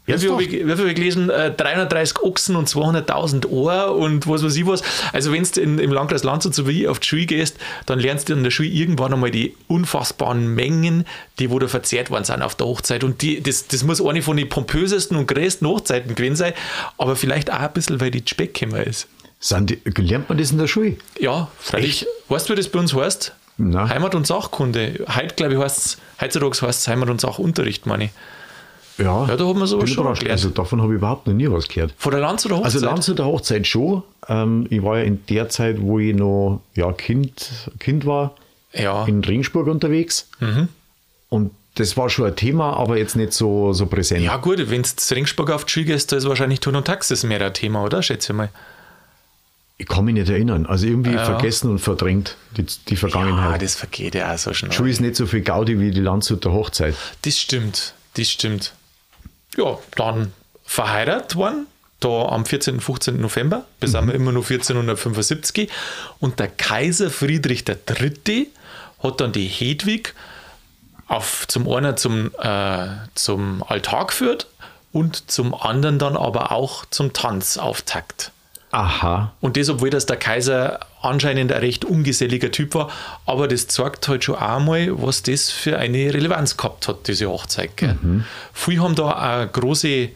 Doch. 0.08 0.32
habe 0.32 0.44
ich, 0.44 0.64
hab 0.64 0.80
ich 0.80 0.96
gelesen? 0.96 1.30
Äh, 1.30 1.52
330 1.52 2.22
Ochsen 2.22 2.56
und 2.56 2.68
200.000 2.68 3.48
Ohr 3.48 3.96
und 3.96 4.28
was 4.28 4.44
weiß 4.44 4.56
ich 4.56 4.66
was. 4.66 4.84
Also, 5.14 5.32
wenn 5.32 5.44
du 5.44 5.62
im 5.62 5.92
Landkreis 5.92 6.24
Landshut 6.24 6.54
so 6.54 6.68
wie 6.68 6.88
auf 6.88 7.00
die 7.00 7.08
Schule 7.08 7.26
gehst, 7.26 7.58
dann 7.86 8.00
lernst 8.00 8.30
du 8.30 8.34
in 8.34 8.44
der 8.44 8.52
Schule 8.52 8.70
irgendwann 8.70 9.14
einmal 9.14 9.32
die 9.32 9.56
unfassbaren 9.68 10.54
Mengen, 10.54 11.06
die 11.40 11.50
wo 11.50 11.60
da 11.60 11.68
verzehrt 11.68 12.10
worden 12.10 12.24
sind 12.24 12.42
auf 12.42 12.56
der 12.56 12.68
Hochzeit. 12.68 13.04
Und 13.04 13.22
die, 13.22 13.42
das, 13.42 13.68
das 13.68 13.84
muss 13.84 14.04
eine 14.04 14.22
von 14.22 14.38
den 14.38 14.50
pompösesten 14.50 15.18
und 15.18 15.28
größten 15.28 15.68
Hochzeiten 15.68 16.16
gewesen 16.16 16.36
sein, 16.36 16.54
aber 16.98 17.16
vielleicht 17.16 17.52
auch 17.52 17.60
ein 17.60 17.74
bisschen, 17.74 18.02
weil 18.02 18.12
die 18.12 18.24
Speckkämmer 18.28 18.86
ist. 18.86 19.08
Sind 19.40 19.70
die, 19.70 19.80
lernt 20.02 20.30
man 20.30 20.38
das 20.38 20.52
in 20.52 20.58
der 20.58 20.68
Schule? 20.68 20.98
Ja, 21.20 21.50
freilich. 21.60 22.06
Weißt 22.28 22.50
du, 22.50 22.54
wie 22.54 22.58
das 22.58 22.70
bei 22.70 22.80
uns 22.80 22.94
heißt? 22.94 23.34
Nein. 23.58 23.90
Heimat- 23.90 24.16
und 24.16 24.26
Sachkunde. 24.26 25.06
Heute, 25.16 25.36
glaube 25.36 25.54
ich, 25.54 25.60
heißt 25.60 25.78
es, 25.78 25.98
heutzutage 26.20 26.68
heißt 26.68 26.82
es 26.82 26.88
Heimat- 26.88 27.10
und 27.10 27.22
Sachunterricht, 27.22 27.86
meine 27.86 28.06
ich. 28.06 28.12
Ja, 28.98 29.26
Ja, 29.28 29.36
da 29.38 29.48
hat 29.48 29.56
man 29.56 29.68
sowas 29.68 29.90
schon 29.90 30.04
gelernt. 30.14 30.30
Also 30.30 30.50
davon 30.50 30.82
habe 30.82 30.94
ich 30.94 30.98
überhaupt 30.98 31.28
noch 31.28 31.34
nie 31.34 31.50
was 31.50 31.68
gehört. 31.68 31.94
Von 31.98 32.12
der 32.12 32.22
Lanz 32.22 32.46
oder 32.46 32.56
Hochzeit? 32.58 32.74
Also 32.76 32.86
Landshuter 32.86 33.26
Hochzeit 33.26 33.66
schon. 33.68 34.04
Ähm, 34.28 34.68
ich 34.70 34.84
war 34.84 34.98
ja 35.00 35.04
in 35.06 35.26
der 35.28 35.50
Zeit, 35.50 35.82
wo 35.82 36.00
ich 36.00 36.16
noch 36.16 36.62
ja, 36.76 36.92
kind, 36.92 37.50
kind 37.80 38.06
war, 38.06 38.36
ja. 38.74 39.06
in 39.06 39.24
Regensburg 39.24 39.68
unterwegs. 39.68 40.28
Mhm. 40.40 40.68
Und 41.30 41.52
das 41.76 41.96
war 41.96 42.10
schon 42.10 42.26
ein 42.26 42.36
Thema, 42.36 42.74
aber 42.76 42.98
jetzt 42.98 43.16
nicht 43.16 43.32
so, 43.34 43.72
so 43.74 43.86
präsent. 43.86 44.22
Ja, 44.24 44.36
gut, 44.38 44.58
wenn 44.70 44.82
du 44.84 44.90
Ringsburg 45.16 45.50
auf 45.52 45.64
die 45.66 45.72
Schule 45.72 45.86
gehst, 45.86 46.12
da 46.12 46.18
ist 46.18 46.28
wahrscheinlich 46.28 46.60
Turn 46.60 46.76
und 46.76 46.86
Taxis 46.86 47.24
mehr 47.24 47.42
ein 47.44 47.54
Thema, 47.54 47.84
oder? 47.84 48.04
Schätze 48.04 48.34
ich 48.34 48.38
mal. 48.38 48.50
Ich 49.78 49.88
kann 49.88 50.06
mich 50.06 50.14
nicht 50.14 50.30
erinnern. 50.30 50.66
Also 50.68 50.86
irgendwie 50.86 51.14
Ja. 51.14 51.26
vergessen 51.26 51.72
und 51.72 51.80
verdrängt 51.80 52.36
die, 52.58 52.64
die 52.66 52.94
Ja, 52.94 53.00
Vergangenheit. 53.00 53.62
das 53.64 53.76
vergeht 53.76 54.14
ja 54.16 54.32
auch 54.34 54.38
so 54.38 54.54
schnell. 54.54 54.72
Schule 54.72 54.92
ist 54.92 55.00
nicht 55.02 55.16
so 55.16 55.26
viel 55.26 55.42
Gaudi 55.42 55.80
wie 55.80 55.90
die 55.92 56.02
Landshuter 56.02 56.52
Hochzeit. 56.52 56.94
Das 57.24 57.40
stimmt, 57.40 57.96
das 58.16 58.30
stimmt. 58.30 58.74
Ja, 59.58 59.78
dann 59.96 60.34
verheiratet 60.66 61.36
worden, 61.36 61.68
da 62.00 62.26
am 62.30 62.46
14. 62.46 62.80
15. 62.80 63.20
November, 63.20 63.66
bis 63.80 63.94
Mhm. 63.94 64.08
wir 64.08 64.16
immer 64.16 64.32
noch 64.32 64.50
1475. 64.50 65.70
Und 66.20 66.40
der 66.40 66.48
Kaiser 66.48 67.10
Friedrich 67.10 67.66
III. 67.68 68.48
hat 69.04 69.22
dann 69.22 69.32
die 69.32 69.48
Hedwig 69.48 70.14
auf, 71.08 71.46
zum 71.48 71.70
einen 71.70 71.98
zum, 71.98 72.32
äh, 72.40 72.88
zum 73.16 73.64
Altar 73.64 74.08
geführt 74.08 74.48
und 74.94 75.30
zum 75.30 75.54
anderen 75.54 76.00
dann 76.00 76.16
aber 76.16 76.52
auch 76.52 76.86
zum 76.90 77.12
Tanzauftakt. 77.14 78.32
Aha. 78.72 79.34
Und 79.42 79.58
das, 79.58 79.70
obwohl 79.70 79.90
das 79.90 80.06
der 80.06 80.16
Kaiser 80.16 80.80
anscheinend 81.02 81.52
ein 81.52 81.60
recht 81.60 81.84
ungeselliger 81.84 82.52
Typ 82.52 82.74
war, 82.74 82.90
aber 83.26 83.48
das 83.48 83.68
zeigt 83.68 84.08
halt 84.08 84.24
schon 84.24 84.36
einmal, 84.36 84.90
was 85.02 85.24
das 85.24 85.52
für 85.52 85.78
eine 85.78 86.14
Relevanz 86.14 86.56
gehabt 86.56 86.88
hat, 86.88 87.08
diese 87.08 87.28
Hochzeit. 87.30 87.76
Gell? 87.76 87.98
Viele 88.54 88.82
haben 88.82 88.96
da 88.96 89.12
eine 89.12 89.48
große, 89.50 90.10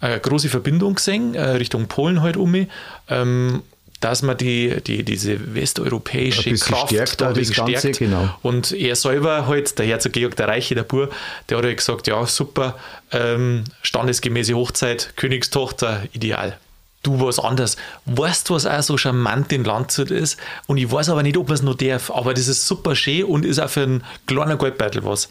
eine 0.00 0.20
große 0.20 0.48
Verbindung 0.48 0.94
gesehen, 0.94 1.34
äh, 1.34 1.42
Richtung 1.42 1.86
Polen 1.86 2.22
halt 2.22 2.36
um 2.36 2.52
mich, 2.52 2.68
ähm, 3.08 3.62
dass 4.00 4.22
man 4.22 4.36
die, 4.36 4.80
die, 4.84 5.04
diese 5.04 5.54
westeuropäische 5.54 6.50
Ein 6.50 6.58
Kraft 6.58 6.88
stärkt 6.88 7.20
da 7.20 7.32
das 7.32 7.52
Ganze, 7.52 7.78
stärkt. 7.78 7.98
genau. 7.98 8.28
Und 8.42 8.72
er 8.72 8.96
selber 8.96 9.46
halt, 9.46 9.78
der 9.78 9.86
Herzog 9.86 10.12
Georg 10.12 10.34
der 10.36 10.48
Reiche, 10.48 10.74
der 10.74 10.82
Bur, 10.82 11.08
der 11.48 11.58
hat 11.58 11.64
halt 11.64 11.76
gesagt, 11.76 12.08
ja 12.08 12.26
super, 12.26 12.76
ähm, 13.12 13.64
standesgemäße 13.82 14.54
Hochzeit, 14.54 15.12
Königstochter, 15.16 16.02
ideal. 16.12 16.58
Du 17.02 17.20
was 17.20 17.38
anders. 17.38 17.76
Weißt 18.06 18.48
du, 18.48 18.54
was 18.54 18.64
auch 18.64 18.82
so 18.82 18.96
charmant 18.96 19.52
in 19.52 19.64
Landshut 19.64 20.10
ist? 20.10 20.38
Und 20.66 20.76
ich 20.76 20.90
weiß 20.90 21.08
aber 21.08 21.22
nicht, 21.22 21.36
ob 21.36 21.48
man 21.48 21.56
es 21.56 21.62
noch 21.62 21.74
darf, 21.74 22.10
aber 22.10 22.32
das 22.32 22.46
ist 22.46 22.66
super 22.66 22.94
schön 22.94 23.24
und 23.24 23.44
ist 23.44 23.58
auch 23.58 23.70
für 23.70 23.82
einen 23.82 24.04
kleinen 24.26 24.56
Goldbeutel 24.56 25.04
was. 25.04 25.28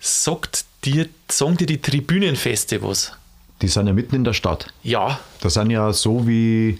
Sagt 0.00 0.64
dir, 0.84 1.08
sagen 1.30 1.56
dir 1.56 1.66
die 1.66 1.82
Tribünenfeste 1.82 2.82
was? 2.82 3.12
Die 3.60 3.68
sind 3.68 3.86
ja 3.86 3.92
mitten 3.92 4.14
in 4.14 4.24
der 4.24 4.32
Stadt. 4.32 4.72
Ja, 4.82 5.18
Das 5.40 5.54
sind 5.54 5.70
ja 5.70 5.92
so 5.92 6.26
wie, 6.26 6.78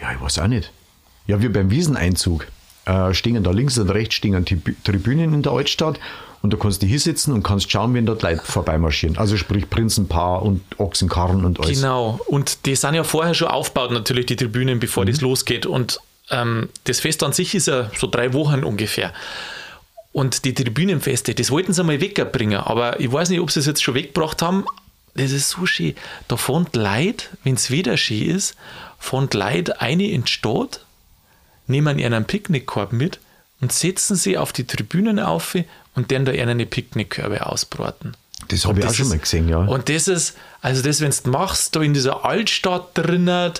ja, 0.00 0.12
ich 0.12 0.20
weiß 0.20 0.38
auch 0.40 0.46
nicht. 0.48 0.72
Ja, 1.26 1.40
wie 1.40 1.48
beim 1.48 1.70
Wieseneinzug. 1.70 2.46
Äh, 2.86 3.12
stehen 3.14 3.42
da 3.42 3.50
links 3.50 3.78
und 3.78 3.90
rechts 3.90 4.14
stehen 4.14 4.44
Tribünen 4.84 5.34
in 5.34 5.42
der 5.42 5.52
Altstadt 5.52 5.98
und 6.42 6.52
da 6.52 6.56
kannst 6.56 6.82
du 6.82 6.86
hier 6.86 7.00
sitzen 7.00 7.32
und 7.32 7.42
kannst 7.42 7.70
schauen, 7.70 7.94
wenn 7.94 8.06
dort 8.06 8.22
Leute 8.22 8.42
vorbeimarschieren. 8.44 9.18
Also 9.18 9.36
sprich 9.36 9.68
Prinzenpaar 9.68 10.42
und 10.42 10.62
Ochsenkarren 10.78 11.44
und 11.44 11.60
alles. 11.60 11.80
Genau, 11.80 12.20
und 12.26 12.66
die 12.66 12.76
sind 12.76 12.94
ja 12.94 13.04
vorher 13.04 13.34
schon 13.34 13.48
aufgebaut, 13.48 13.90
natürlich 13.90 14.26
die 14.26 14.36
Tribünen, 14.36 14.78
bevor 14.78 15.04
das 15.04 15.20
losgeht. 15.20 15.66
Und 15.66 16.00
ähm, 16.30 16.68
das 16.84 17.00
Fest 17.00 17.22
an 17.22 17.32
sich 17.32 17.54
ist 17.54 17.68
ja 17.68 17.90
so 17.96 18.06
drei 18.06 18.32
Wochen 18.32 18.64
ungefähr. 18.64 19.12
Und 20.12 20.44
die 20.44 20.54
Tribünenfeste, 20.54 21.34
das 21.34 21.50
wollten 21.50 21.72
sie 21.72 21.84
mal 21.84 22.00
wegbringen, 22.00 22.58
aber 22.58 23.00
ich 23.00 23.12
weiß 23.12 23.28
nicht, 23.28 23.40
ob 23.40 23.50
sie 23.50 23.60
es 23.60 23.66
jetzt 23.66 23.82
schon 23.82 23.94
weggebracht 23.94 24.40
haben. 24.40 24.64
Das 25.14 25.30
ist 25.30 25.50
so 25.50 25.66
schön. 25.66 25.94
Da 26.28 26.36
die 26.36 26.78
Leute, 26.78 27.26
wenn 27.44 27.54
es 27.54 27.70
wieder 27.70 27.96
schön 27.96 28.30
ist, 28.30 28.56
die 29.12 29.36
Leute 29.36 29.80
eine 29.80 30.08
in 30.08 30.24
die 30.24 30.32
Stadt, 30.32 30.84
nehmen 31.66 31.98
ihren 31.98 32.24
Picknickkorb 32.24 32.92
mit 32.92 33.18
und 33.60 33.72
setzen 33.72 34.16
sie 34.16 34.38
auf 34.38 34.52
die 34.52 34.66
Tribünen 34.66 35.18
auf 35.18 35.56
und 35.96 36.12
dann 36.12 36.24
da 36.24 36.32
ihre 36.32 36.54
Picknickkörbe 36.54 37.44
ausbraten. 37.46 38.16
Das 38.48 38.64
habe 38.64 38.78
ich 38.78 38.86
auch 38.86 38.94
schon 38.94 39.08
mal 39.08 39.18
gesehen, 39.18 39.48
ja. 39.48 39.58
Und 39.58 39.88
das 39.88 40.06
ist, 40.06 40.36
also 40.60 40.82
das, 40.82 41.00
wenn 41.00 41.10
du 41.10 41.30
machst, 41.30 41.74
da 41.74 41.80
in 41.80 41.94
dieser 41.94 42.24
Altstadt 42.24 42.90
drinnen, 42.94 43.52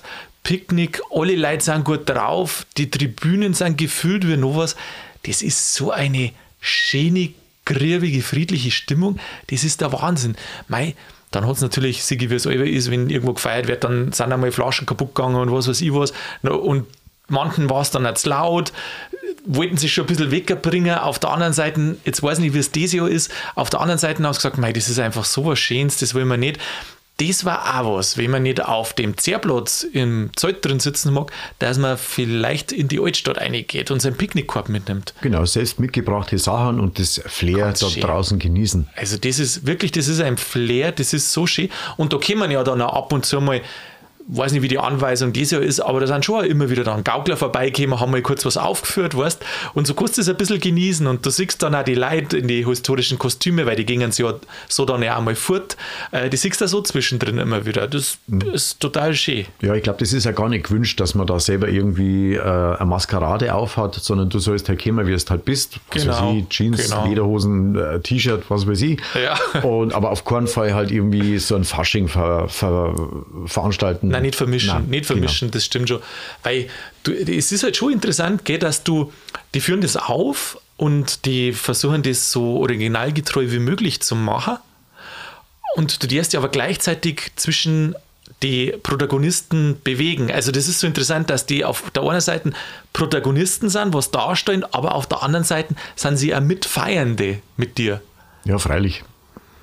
Picknick, 0.44 1.00
alle 1.10 1.34
Leute 1.34 1.64
sind 1.64 1.84
gut 1.84 2.08
drauf, 2.08 2.66
die 2.76 2.88
Tribünen 2.88 3.52
sind 3.52 3.78
gefüllt 3.78 4.28
wie 4.28 4.36
noch 4.36 4.56
was. 4.56 4.76
Das 5.24 5.42
ist 5.42 5.74
so 5.74 5.90
eine 5.90 6.30
schöne, 6.60 7.30
griebige, 7.64 8.22
friedliche 8.22 8.70
Stimmung. 8.70 9.18
Das 9.48 9.64
ist 9.64 9.80
der 9.80 9.92
Wahnsinn. 9.92 10.36
Mei, 10.68 10.94
dann 11.32 11.46
hat 11.46 11.56
es 11.56 11.62
natürlich, 11.62 12.04
Sigi, 12.04 12.30
wie 12.30 12.34
es 12.34 12.46
immer 12.46 12.64
ist, 12.64 12.90
wenn 12.90 13.10
irgendwo 13.10 13.32
gefeiert 13.32 13.66
wird, 13.66 13.82
dann 13.82 14.12
sind 14.12 14.32
einmal 14.32 14.52
Flaschen 14.52 14.86
kaputt 14.86 15.16
gegangen 15.16 15.34
und 15.34 15.50
was 15.50 15.66
weiß 15.66 15.80
ich 15.80 15.92
was. 15.92 16.12
Und 16.42 16.86
manchen 17.26 17.68
war 17.68 17.82
es 17.82 17.90
dann 17.90 18.04
nicht 18.04 18.18
zu 18.18 18.28
laut, 18.28 18.72
wollten 19.46 19.76
sich 19.76 19.92
schon 19.92 20.04
ein 20.04 20.08
bisschen 20.08 20.30
wegbringen. 20.30 20.98
Auf 20.98 21.18
der 21.18 21.30
anderen 21.30 21.52
Seite, 21.52 21.96
jetzt 22.04 22.22
weiß 22.22 22.38
ich 22.38 22.44
nicht, 22.44 22.54
wie 22.54 22.58
es 22.58 22.70
dieses 22.70 22.94
Jahr 22.94 23.08
ist, 23.08 23.30
auf 23.54 23.70
der 23.70 23.80
anderen 23.80 23.98
Seite 23.98 24.22
haben 24.22 24.32
sie 24.32 24.38
gesagt, 24.38 24.58
mei, 24.58 24.72
das 24.72 24.88
ist 24.88 24.98
einfach 24.98 25.24
so 25.24 25.46
was 25.46 25.58
Schönes, 25.58 25.98
das 25.98 26.14
wollen 26.14 26.28
wir 26.28 26.36
nicht. 26.36 26.58
Das 27.18 27.46
war 27.46 27.80
auch 27.80 27.96
was, 27.96 28.18
wenn 28.18 28.30
man 28.30 28.42
nicht 28.42 28.62
auf 28.62 28.92
dem 28.92 29.16
Zehrplatz 29.16 29.84
im 29.84 30.32
Zelt 30.36 30.62
drin 30.62 30.80
sitzen 30.80 31.14
mag, 31.14 31.32
dass 31.58 31.78
man 31.78 31.96
vielleicht 31.96 32.72
in 32.72 32.88
die 32.88 33.00
Altstadt 33.00 33.38
reingeht 33.38 33.90
und 33.90 34.02
seinen 34.02 34.18
Picknickkorb 34.18 34.68
mitnimmt. 34.68 35.14
Genau, 35.22 35.46
selbst 35.46 35.80
mitgebrachte 35.80 36.36
Sachen 36.36 36.78
und 36.78 36.98
das 36.98 37.22
Flair 37.24 37.56
Ganz 37.56 37.80
da 37.80 37.88
schön. 37.88 38.02
draußen 38.02 38.38
genießen. 38.38 38.88
Also 38.96 39.16
das 39.16 39.38
ist 39.38 39.66
wirklich, 39.66 39.92
das 39.92 40.08
ist 40.08 40.20
ein 40.20 40.36
Flair, 40.36 40.92
das 40.92 41.14
ist 41.14 41.32
so 41.32 41.46
schön. 41.46 41.70
Und 41.96 42.12
da 42.12 42.18
kann 42.18 42.36
man 42.36 42.50
ja 42.50 42.62
dann 42.62 42.82
auch 42.82 42.92
ab 42.92 43.12
und 43.14 43.24
zu 43.24 43.40
mal, 43.40 43.62
weiß 44.28 44.52
nicht, 44.52 44.62
wie 44.62 44.68
die 44.68 44.78
Anweisung 44.78 45.32
dieses 45.32 45.52
Jahr 45.52 45.62
ist, 45.62 45.80
aber 45.80 46.00
da 46.00 46.06
sind 46.06 46.24
schon 46.24 46.40
auch 46.40 46.42
immer 46.42 46.68
wieder 46.70 46.84
dann 46.84 47.04
Gaukler 47.04 47.36
vorbeigekommen, 47.36 48.00
haben 48.00 48.10
mal 48.10 48.22
kurz 48.22 48.44
was 48.44 48.56
aufgeführt, 48.56 49.16
weißt 49.16 49.44
Und 49.74 49.86
so 49.86 49.94
kannst 49.94 50.16
du 50.18 50.22
es 50.22 50.28
ein 50.28 50.36
bisschen 50.36 50.60
genießen 50.60 51.06
und 51.06 51.24
du 51.24 51.30
siehst 51.30 51.62
dann 51.62 51.74
auch 51.74 51.84
die 51.84 51.94
Leute 51.94 52.36
in 52.38 52.48
die 52.48 52.64
historischen 52.64 53.18
Kostüme, 53.18 53.66
weil 53.66 53.76
die 53.76 53.86
gingen 53.86 54.10
ja 54.16 54.34
so 54.68 54.84
dann 54.84 55.02
ja 55.02 55.16
einmal 55.16 55.34
fort. 55.34 55.76
Äh, 56.10 56.28
Die 56.28 56.36
siehst 56.36 56.60
du 56.60 56.66
so 56.68 56.82
zwischendrin 56.82 57.38
immer 57.38 57.66
wieder. 57.66 57.86
Das 57.86 58.18
ist 58.52 58.80
total 58.80 59.14
schön. 59.14 59.46
Ja, 59.62 59.74
ich 59.74 59.82
glaube, 59.82 59.98
das 60.00 60.12
ist 60.12 60.24
ja 60.24 60.32
gar 60.32 60.48
nicht 60.48 60.64
gewünscht, 60.66 60.98
dass 61.00 61.14
man 61.14 61.26
da 61.26 61.38
selber 61.38 61.68
irgendwie 61.68 62.34
äh, 62.34 62.40
eine 62.40 62.86
Maskerade 62.86 63.54
aufhat, 63.54 63.94
sondern 63.94 64.28
du 64.28 64.38
sollst 64.38 64.68
halt 64.68 64.82
kommen, 64.82 65.06
wie 65.06 65.12
es 65.12 65.28
halt 65.30 65.44
bist. 65.44 65.78
Was 65.92 66.02
Genau, 66.02 66.30
weiß 66.30 66.36
ich, 66.42 66.48
Jeans, 66.48 66.82
genau. 66.84 67.06
Lederhosen, 67.06 67.76
äh, 67.76 68.00
T-Shirt, 68.00 68.44
was 68.48 68.66
weiß 68.66 68.80
ich. 68.82 69.00
Ja. 69.14 69.60
Und, 69.62 69.94
aber 69.94 70.10
auf 70.10 70.24
keinen 70.24 70.46
Fall 70.46 70.74
halt 70.74 70.90
irgendwie 70.90 71.38
so 71.38 71.54
ein 71.56 71.64
Fasching 71.64 72.08
ver, 72.08 72.48
ver, 72.48 72.94
veranstalten. 73.46 74.15
Nein, 74.16 74.22
nicht 74.22 74.36
vermischen. 74.36 74.68
Nein, 74.68 74.86
nicht 74.88 75.06
vermischen, 75.06 75.48
genau. 75.48 75.52
das 75.52 75.64
stimmt 75.64 75.88
schon. 75.88 76.00
Weil 76.42 76.68
du, 77.02 77.12
es 77.12 77.52
ist 77.52 77.62
halt 77.62 77.76
schon 77.76 77.92
interessant, 77.92 78.44
gell, 78.44 78.58
dass 78.58 78.84
du, 78.84 79.12
die 79.54 79.60
führen 79.60 79.80
das 79.80 79.96
auf 79.96 80.58
und 80.76 81.24
die 81.24 81.52
versuchen 81.52 82.02
das 82.02 82.32
so 82.32 82.58
originalgetreu 82.58 83.50
wie 83.50 83.58
möglich 83.58 84.00
zu 84.02 84.14
machen. 84.14 84.58
Und 85.76 86.02
du 86.02 86.06
darfst 86.06 86.32
ja 86.32 86.40
aber 86.40 86.48
gleichzeitig 86.48 87.32
zwischen 87.36 87.94
die 88.42 88.74
Protagonisten 88.82 89.80
bewegen. 89.82 90.30
Also 90.30 90.52
das 90.52 90.68
ist 90.68 90.80
so 90.80 90.86
interessant, 90.86 91.30
dass 91.30 91.46
die 91.46 91.64
auf 91.64 91.90
der 91.90 92.02
einen 92.02 92.20
Seite 92.20 92.52
Protagonisten 92.92 93.68
sind, 93.68 93.94
was 93.94 94.10
darstellen, 94.10 94.64
aber 94.72 94.94
auf 94.94 95.06
der 95.06 95.22
anderen 95.22 95.44
Seite 95.44 95.74
sind 95.94 96.16
sie 96.16 96.30
ja 96.30 96.40
Mitfeiernde 96.40 97.40
mit 97.56 97.78
dir. 97.78 98.02
Ja, 98.44 98.58
freilich. 98.58 99.04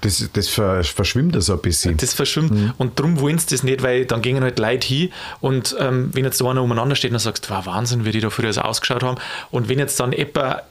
Das, 0.03 0.29
das 0.33 0.49
verschwimmt 0.49 1.41
so 1.41 1.53
ein 1.53 1.59
bisschen. 1.59 1.95
Das 1.95 2.13
verschwimmt. 2.13 2.51
Mhm. 2.51 2.73
Und 2.77 2.99
darum 2.99 3.21
wollen 3.21 3.37
sie 3.39 3.47
das 3.47 3.63
nicht, 3.63 3.83
weil 3.83 4.05
dann 4.05 4.21
gehen 4.21 4.43
halt 4.43 4.59
Leute 4.59 4.85
hin 4.85 5.09
und 5.39 5.75
ähm, 5.79 6.09
wenn 6.13 6.25
jetzt 6.25 6.37
so 6.37 6.49
einer 6.49 6.61
umeinander 6.61 6.95
steht, 6.97 7.13
dann 7.13 7.19
sagst 7.19 7.49
du, 7.49 7.53
wow, 7.53 7.65
Wahnsinn, 7.65 8.03
wie 8.03 8.11
die 8.11 8.19
da 8.19 8.29
früher 8.29 8.51
so 8.51 8.61
ausgeschaut 8.61 9.01
haben. 9.01 9.17
Und 9.49 9.69
wenn 9.69 9.79
jetzt 9.79 9.97
dann 10.01 10.11
etwa 10.11 10.61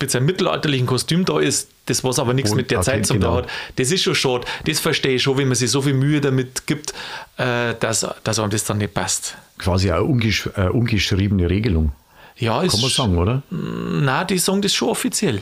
mit 0.00 0.12
seinem 0.12 0.26
mittelalterlichen 0.26 0.86
Kostüm 0.86 1.24
da 1.24 1.40
ist, 1.40 1.70
das 1.86 2.04
was 2.04 2.20
aber 2.20 2.34
nichts 2.34 2.52
und, 2.52 2.56
mit 2.56 2.70
der 2.70 2.78
okay, 2.78 2.84
Zeit 2.84 3.06
zu 3.06 3.14
tun 3.14 3.22
genau. 3.22 3.36
hat, 3.38 3.48
das 3.76 3.90
ist 3.90 4.02
schon 4.02 4.14
schade. 4.14 4.46
Das 4.64 4.78
verstehe 4.78 5.16
ich 5.16 5.22
schon, 5.22 5.36
wenn 5.38 5.48
man 5.48 5.56
sich 5.56 5.72
so 5.72 5.82
viel 5.82 5.94
Mühe 5.94 6.20
damit 6.20 6.68
gibt, 6.68 6.92
äh, 7.36 7.74
dass, 7.80 8.06
dass 8.22 8.38
einem 8.38 8.50
das 8.50 8.62
dann 8.62 8.78
nicht 8.78 8.94
passt. 8.94 9.34
Quasi 9.58 9.90
eine 9.90 10.04
ungesch 10.04 10.48
äh, 10.54 10.68
ungeschriebene 10.68 11.50
Regelung. 11.50 11.90
Ja, 12.36 12.64
Kann 12.64 12.80
man 12.80 12.90
sagen, 12.90 13.18
oder? 13.18 13.42
Nein, 13.50 14.26
die 14.28 14.38
sagen 14.38 14.62
das 14.62 14.72
schon 14.72 14.90
offiziell. 14.90 15.40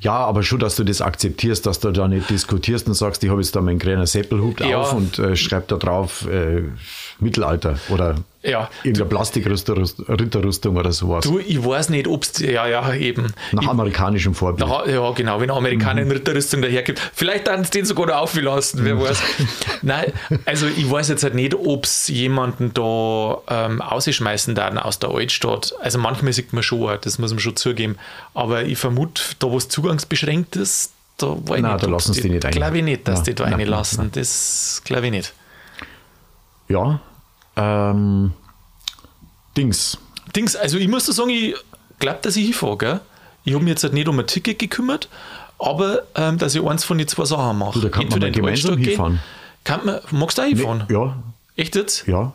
Ja, 0.00 0.14
aber 0.14 0.42
schon, 0.42 0.58
dass 0.58 0.76
du 0.76 0.84
das 0.84 1.00
akzeptierst, 1.00 1.66
dass 1.66 1.80
du 1.80 1.90
da 1.90 2.08
nicht 2.08 2.30
diskutierst 2.30 2.86
und 2.86 2.94
sagst, 2.94 3.22
ich 3.24 3.30
habe 3.30 3.40
jetzt 3.40 3.54
da 3.56 3.60
meinen 3.60 3.78
grünen 3.78 4.06
Seppelhut 4.06 4.60
ja. 4.60 4.78
auf 4.78 4.92
und 4.92 5.18
äh, 5.18 5.36
schreibe 5.36 5.66
da 5.68 5.76
drauf 5.76 6.26
äh, 6.28 6.62
Mittelalter 7.20 7.78
oder 7.88 8.16
ja. 8.42 8.70
irgendeine 8.82 9.08
Plastikritterrüstung 9.08 10.76
oder 10.76 10.92
sowas. 10.92 11.24
Du, 11.24 11.38
ich 11.38 11.64
weiß 11.64 11.90
nicht, 11.90 12.06
ob 12.06 12.22
es, 12.22 12.38
ja, 12.38 12.66
ja, 12.66 12.94
eben. 12.94 13.32
Nach 13.52 13.62
ich, 13.62 13.68
amerikanischem 13.68 14.34
Vorbild. 14.34 14.68
Nach, 14.68 14.86
ja, 14.86 15.10
genau, 15.10 15.40
wenn 15.40 15.50
Amerikaner 15.50 16.04
mhm. 16.04 16.12
Ritterrüstung 16.12 16.62
dahergibt. 16.62 17.00
Vielleicht 17.14 17.48
haben 17.48 17.64
sie 17.64 17.70
den 17.70 17.84
sogar 17.84 18.06
noch 18.06 18.16
aufgelassen, 18.16 18.80
wer 18.84 18.94
mhm. 18.94 19.00
weiß. 19.00 19.22
Nein, 19.82 20.12
also 20.44 20.66
ich 20.66 20.88
weiß 20.88 21.08
jetzt 21.08 21.24
halt 21.24 21.34
nicht, 21.34 21.54
ob 21.54 21.84
es 21.84 22.08
jemanden 22.08 22.72
da 22.74 23.38
ähm, 23.48 23.82
ausschmeißen 23.82 24.54
darf 24.54 24.76
aus 24.76 24.98
der 24.98 25.10
Altstadt. 25.10 25.74
Also 25.80 25.98
manchmal 25.98 26.32
sieht 26.32 26.52
man 26.52 26.62
schon, 26.62 26.96
das 27.00 27.18
muss 27.18 27.30
man 27.30 27.40
schon 27.40 27.56
zugeben. 27.56 27.96
Aber 28.34 28.64
ich 28.64 28.78
vermute, 28.78 29.22
da 29.38 29.50
wo 29.50 29.56
es 29.56 29.68
zugangsbeschränkt 29.68 30.56
ist, 30.56 30.92
da 31.16 31.26
war 31.26 31.56
ich 31.56 31.62
Nein, 31.62 31.72
nicht, 31.72 31.84
da 31.84 31.90
lassen 31.90 32.12
sie 32.12 32.22
die 32.22 32.30
nicht 32.30 32.44
ein. 32.44 32.52
Glaube 32.52 32.78
ich 32.78 32.84
nicht, 32.84 33.08
dass 33.08 33.20
ja, 33.20 33.24
die 33.24 33.34
da 33.34 33.44
reinlassen. 33.44 34.12
Das 34.12 34.82
glaube 34.84 35.06
ich 35.06 35.10
nicht. 35.10 35.32
Ja, 36.68 37.00
ähm, 37.58 38.32
Dings. 39.56 39.98
Dings, 40.34 40.56
also 40.56 40.78
ich 40.78 40.88
muss 40.88 41.06
da 41.06 41.12
sagen, 41.12 41.30
ich 41.30 41.54
glaube, 41.98 42.20
dass 42.22 42.36
ich 42.36 42.44
hinfahre, 42.44 42.78
gell? 42.78 43.00
Ich 43.44 43.54
habe 43.54 43.64
mich 43.64 43.70
jetzt 43.70 43.82
halt 43.82 43.94
nicht 43.94 44.08
um 44.08 44.18
ein 44.18 44.26
Ticket 44.26 44.58
gekümmert, 44.58 45.08
aber 45.58 46.02
ähm, 46.14 46.38
dass 46.38 46.54
ich 46.54 46.62
eins 46.62 46.84
von 46.84 46.98
den 46.98 47.08
zwei 47.08 47.24
Sachen 47.24 47.58
mache. 47.58 47.80
Da 47.80 47.88
kann 47.88 48.08
man 48.08 48.32
gemeinsam 48.32 48.76
hinfahren. 48.76 49.20
Kann 49.64 49.84
man, 49.84 50.00
magst 50.10 50.38
du 50.38 50.42
auch 50.42 50.46
hinfahren? 50.46 50.84
Nee, 50.88 50.94
ja. 50.94 51.16
Echt 51.56 51.74
jetzt? 51.74 52.06
Ja. 52.06 52.32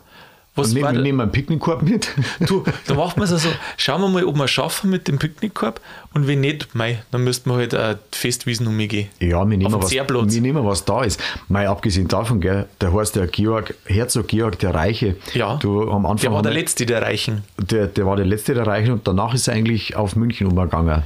Was 0.56 0.72
nehmen, 0.72 0.94
wir 0.94 1.00
nehmen 1.00 1.20
einen 1.20 1.32
Picknickkorb 1.32 1.82
mit. 1.82 2.08
Du, 2.46 2.62
da 2.86 2.94
machen 2.94 3.16
wir 3.16 3.24
es 3.24 3.32
also, 3.32 3.48
schauen 3.76 4.00
wir 4.02 4.08
mal, 4.08 4.24
ob 4.24 4.36
wir 4.36 4.44
es 4.44 4.50
schaffen 4.50 4.90
mit 4.90 5.08
dem 5.08 5.18
Picknickkorb 5.18 5.80
und 6.12 6.26
wenn 6.26 6.40
nicht, 6.40 6.74
mei, 6.74 7.02
dann 7.10 7.24
müssten 7.24 7.50
wir 7.50 7.56
halt 7.56 7.74
eine 7.74 7.98
Festwiesen 8.12 8.66
umgehen. 8.66 9.08
Ja, 9.18 9.48
wir 9.48 9.56
nehmen, 9.56 9.72
was, 9.72 9.90
wir 9.90 10.40
nehmen 10.40 10.64
was 10.64 10.84
da 10.84 11.02
ist. 11.02 11.20
Mei, 11.48 11.68
abgesehen 11.68 12.06
davon, 12.06 12.40
gell, 12.40 12.66
der 12.80 12.92
heißt 12.92 13.16
der 13.16 13.26
Georg, 13.26 13.74
Herzog 13.86 14.28
Georg 14.28 14.58
der 14.60 14.74
Reiche. 14.74 15.16
Ja, 15.32 15.56
du, 15.56 15.90
am 15.90 16.06
Anfang 16.06 16.22
der 16.22 16.32
war 16.32 16.42
der 16.42 16.52
Letzte 16.52 16.86
der 16.86 17.02
Reichen. 17.02 17.42
Der, 17.58 17.86
der 17.88 18.06
war 18.06 18.16
der 18.16 18.26
Letzte 18.26 18.54
der 18.54 18.66
Reichen 18.66 18.92
und 18.92 19.08
danach 19.08 19.34
ist 19.34 19.48
er 19.48 19.54
eigentlich 19.54 19.96
auf 19.96 20.14
München 20.14 20.46
umgegangen. 20.46 21.02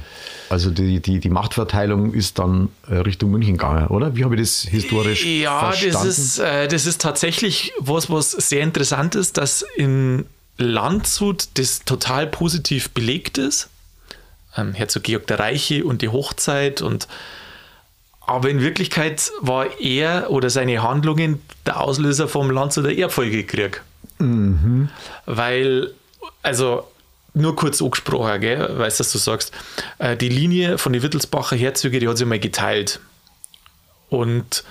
Also 0.49 0.71
die, 0.71 0.99
die, 0.99 1.19
die 1.19 1.29
Machtverteilung 1.29 2.13
ist 2.13 2.39
dann 2.39 2.69
äh, 2.89 2.95
Richtung 2.95 3.31
München 3.31 3.53
gegangen, 3.53 3.87
oder? 3.87 4.15
Wie 4.15 4.23
habe 4.23 4.35
ich 4.35 4.41
das 4.41 4.61
historisch 4.63 5.25
ja, 5.25 5.59
verstanden? 5.59 5.93
Ja, 5.93 6.03
das 6.03 6.17
ist, 6.17 6.39
äh, 6.39 6.67
das 6.67 6.85
ist 6.85 7.01
tatsächlich 7.01 7.71
was, 7.79 8.09
was 8.09 8.31
sehr 8.31 8.61
interessant 8.61 9.15
ist, 9.15 9.37
dass 9.37 9.63
in 9.75 10.25
Landshut 10.57 11.49
das 11.53 11.85
total 11.85 12.27
positiv 12.27 12.89
belegt 12.89 13.37
ist. 13.37 13.69
Ähm, 14.57 14.73
Herzog 14.73 15.03
Georg 15.03 15.27
der 15.27 15.39
Reiche 15.39 15.85
und 15.85 16.01
die 16.01 16.09
Hochzeit 16.09 16.81
und 16.81 17.07
aber 18.29 18.49
in 18.51 18.61
Wirklichkeit 18.61 19.31
war 19.41 19.79
er 19.79 20.29
oder 20.29 20.51
seine 20.51 20.83
Handlungen 20.83 21.41
der 21.65 21.79
Auslöser 21.79 22.27
vom 22.27 22.51
Landshuter 22.51 22.95
Erbfolgekrieg. 22.95 23.81
Mhm. 24.19 24.89
Weil, 25.25 25.93
also 26.43 26.83
nur 27.33 27.55
kurz 27.55 27.81
angesprochen, 27.81 28.41
gell, 28.41 28.77
weißt 28.77 28.99
du, 28.99 29.03
was 29.03 29.11
du 29.11 29.17
sagst. 29.17 29.51
Äh, 29.97 30.17
die 30.17 30.29
Linie 30.29 30.77
von 30.77 30.93
den 30.93 31.01
Wittelsbacher 31.01 31.55
Herzöge, 31.55 31.99
die 31.99 32.07
hat 32.07 32.17
sich 32.17 32.27
mal 32.27 32.39
geteilt. 32.39 32.99
Und 34.09 34.63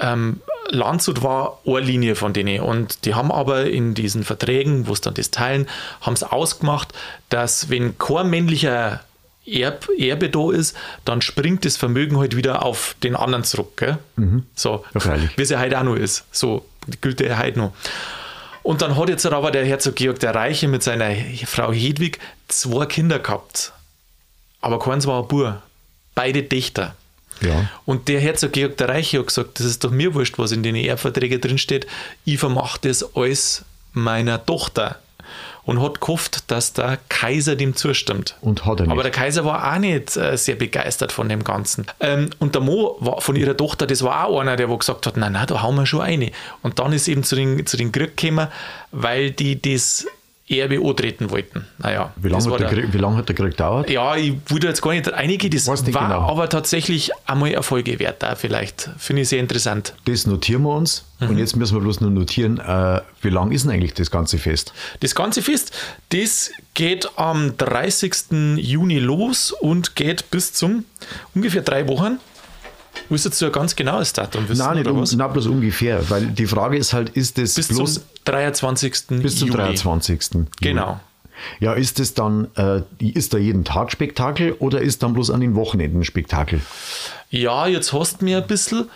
ähm, 0.00 0.40
Landshut 0.68 1.22
war 1.22 1.60
eine 1.66 1.80
Linie 1.80 2.16
von 2.16 2.32
denen. 2.32 2.60
Und 2.60 3.04
die 3.04 3.14
haben 3.14 3.30
aber 3.30 3.66
in 3.66 3.94
diesen 3.94 4.24
Verträgen, 4.24 4.86
wo 4.86 4.92
es 4.92 5.00
dann 5.00 5.14
das 5.14 5.30
teilen, 5.30 5.68
haben 6.00 6.14
es 6.14 6.22
ausgemacht, 6.22 6.88
dass 7.28 7.70
wenn 7.70 7.98
kein 7.98 8.30
männlicher 8.30 9.00
Erb, 9.46 9.88
Erbe 9.98 10.30
da 10.30 10.50
ist, 10.50 10.74
dann 11.04 11.20
springt 11.20 11.64
das 11.64 11.76
Vermögen 11.76 12.18
halt 12.18 12.34
wieder 12.34 12.64
auf 12.64 12.96
den 13.02 13.14
anderen 13.14 13.44
zurück. 13.44 13.76
Gell? 13.76 13.98
Mhm. 14.16 14.44
So, 14.54 14.84
ja, 14.94 15.16
wie 15.36 15.42
es 15.42 15.50
ja 15.50 15.60
heute 15.60 15.78
auch 15.78 15.84
noch 15.84 15.96
ist. 15.96 16.24
So 16.32 16.64
gilt 17.00 17.20
der 17.20 17.38
heute 17.38 17.58
noch. 17.58 17.72
Und 18.64 18.80
dann 18.80 18.96
hat 18.96 19.10
jetzt 19.10 19.26
aber 19.26 19.50
der 19.50 19.66
Herzog 19.66 19.94
Georg 19.94 20.18
der 20.20 20.34
Reiche 20.34 20.68
mit 20.68 20.82
seiner 20.82 21.14
Frau 21.44 21.70
Hedwig 21.70 22.18
zwei 22.48 22.86
Kinder 22.86 23.18
gehabt. 23.18 23.72
Aber 24.62 24.78
keins 24.78 25.06
war 25.06 25.22
ein 25.22 25.28
Bur. 25.28 25.62
Beide 26.14 26.42
Dichter. 26.42 26.96
Ja. 27.42 27.68
Und 27.84 28.08
der 28.08 28.20
Herzog 28.20 28.52
Georg 28.52 28.78
der 28.78 28.88
Reiche 28.88 29.18
hat 29.18 29.26
gesagt, 29.26 29.60
das 29.60 29.66
ist 29.66 29.84
doch 29.84 29.90
mir 29.90 30.14
wurscht, 30.14 30.38
was 30.38 30.50
in 30.50 30.62
den 30.62 30.76
Erbverträgen 30.76 31.42
drinsteht. 31.42 31.86
Ich 32.24 32.38
vermache 32.38 32.78
das 32.80 33.14
alles 33.14 33.66
meiner 33.92 34.44
Tochter 34.44 34.98
und 35.64 35.80
hat 35.80 36.00
gehofft, 36.00 36.50
dass 36.50 36.72
der 36.72 36.98
Kaiser 37.08 37.56
dem 37.56 37.74
zustimmt. 37.74 38.36
Und 38.40 38.64
hat 38.66 38.80
er 38.80 38.86
nicht. 38.86 38.92
Aber 38.92 39.02
der 39.02 39.12
Kaiser 39.12 39.44
war 39.44 39.72
auch 39.72 39.78
nicht 39.78 40.16
äh, 40.16 40.36
sehr 40.36 40.56
begeistert 40.56 41.12
von 41.12 41.28
dem 41.28 41.44
Ganzen. 41.44 41.86
Ähm, 42.00 42.30
und 42.38 42.54
der 42.54 42.62
Mo 42.62 42.96
war 43.00 43.20
von 43.20 43.36
ihrer 43.36 43.56
Tochter, 43.56 43.86
das 43.86 44.02
war 44.02 44.26
auch 44.26 44.40
einer, 44.40 44.56
der 44.56 44.68
wo 44.68 44.76
gesagt 44.76 45.06
hat, 45.06 45.16
nein, 45.16 45.32
nein, 45.32 45.46
da 45.46 45.62
hauen 45.62 45.76
wir 45.76 45.86
schon 45.86 46.02
eine. 46.02 46.30
Und 46.62 46.78
dann 46.78 46.92
ist 46.92 47.08
eben 47.08 47.22
zu 47.22 47.36
den, 47.36 47.66
zu 47.66 47.76
den 47.76 47.92
Krieg 47.92 48.16
gekommen, 48.16 48.48
weil 48.92 49.30
die 49.30 49.60
das 49.60 50.06
Erbe 50.46 50.78
antreten 50.78 51.30
wollten. 51.30 51.66
Naja, 51.78 52.12
wie 52.16 52.28
lange 52.28 52.52
hat, 52.52 52.60
der 52.60 52.68
Krieg, 52.68 52.92
wie 52.92 52.98
lange 52.98 53.16
hat 53.16 53.28
der 53.28 53.34
Krieg 53.34 53.52
gedauert? 53.52 53.88
Ja, 53.88 54.14
ich 54.14 54.34
würde 54.48 54.66
jetzt 54.68 54.82
gar 54.82 54.92
nicht 54.92 55.10
einige, 55.10 55.48
das 55.48 55.66
war 55.66 55.76
genau. 55.76 56.28
aber 56.28 56.50
tatsächlich 56.50 57.10
einmal 57.26 57.52
Erfolge 57.52 57.98
wert 57.98 58.22
da 58.22 58.34
vielleicht. 58.34 58.90
Finde 58.98 59.22
ich 59.22 59.30
sehr 59.30 59.40
interessant. 59.40 59.94
Das 60.04 60.26
notieren 60.26 60.62
wir 60.62 60.74
uns. 60.74 61.06
Mhm. 61.20 61.28
Und 61.30 61.38
jetzt 61.38 61.56
müssen 61.56 61.76
wir 61.76 61.80
bloß 61.80 62.02
nur 62.02 62.10
notieren, 62.10 62.58
äh, 62.58 63.00
wie 63.22 63.30
lang 63.30 63.52
ist 63.52 63.64
denn 63.64 63.72
eigentlich 63.72 63.94
das 63.94 64.10
ganze 64.10 64.36
Fest? 64.36 64.74
Das 65.00 65.14
ganze 65.14 65.40
Fest, 65.40 65.72
das 66.10 66.50
geht 66.74 67.08
am 67.16 67.56
30. 67.56 68.56
Juni 68.56 68.98
los 68.98 69.50
und 69.50 69.96
geht 69.96 70.30
bis 70.30 70.52
zum 70.52 70.84
ungefähr 71.34 71.62
drei 71.62 71.88
Wochen. 71.88 72.18
Müsstest 73.08 73.40
du 73.40 73.46
ja 73.46 73.50
ganz 73.50 73.76
genaues 73.76 74.12
Datum 74.12 74.48
wissen? 74.48 74.64
Nein, 74.64 74.78
nicht 74.78 74.86
um, 74.88 75.02
nein, 75.02 75.32
bloß 75.32 75.46
ungefähr, 75.46 76.08
weil 76.10 76.26
die 76.26 76.46
Frage 76.46 76.76
ist 76.76 76.92
halt, 76.92 77.10
ist 77.10 77.38
das 77.38 77.54
bis 77.54 77.68
bloß 77.68 77.94
zum 77.94 78.02
23. 78.24 78.92
Bis 79.22 79.38
zum 79.38 79.48
Juli. 79.48 79.58
23. 79.58 80.20
Genau. 80.60 81.00
Ja, 81.60 81.74
ist 81.74 82.00
es 82.00 82.14
dann, 82.14 82.48
äh, 82.56 82.82
ist 82.98 83.34
da 83.34 83.38
jeden 83.38 83.64
Tag 83.64 83.90
Spektakel 83.92 84.52
oder 84.52 84.80
ist 84.80 85.02
dann 85.02 85.12
bloß 85.12 85.30
an 85.30 85.40
den 85.40 85.54
Wochenenden 85.54 86.04
Spektakel? 86.04 86.60
Ja, 87.30 87.66
jetzt 87.66 87.92
hast 87.92 88.20
du 88.20 88.24
mir 88.24 88.38
ein 88.38 88.46
bisschen. 88.46 88.88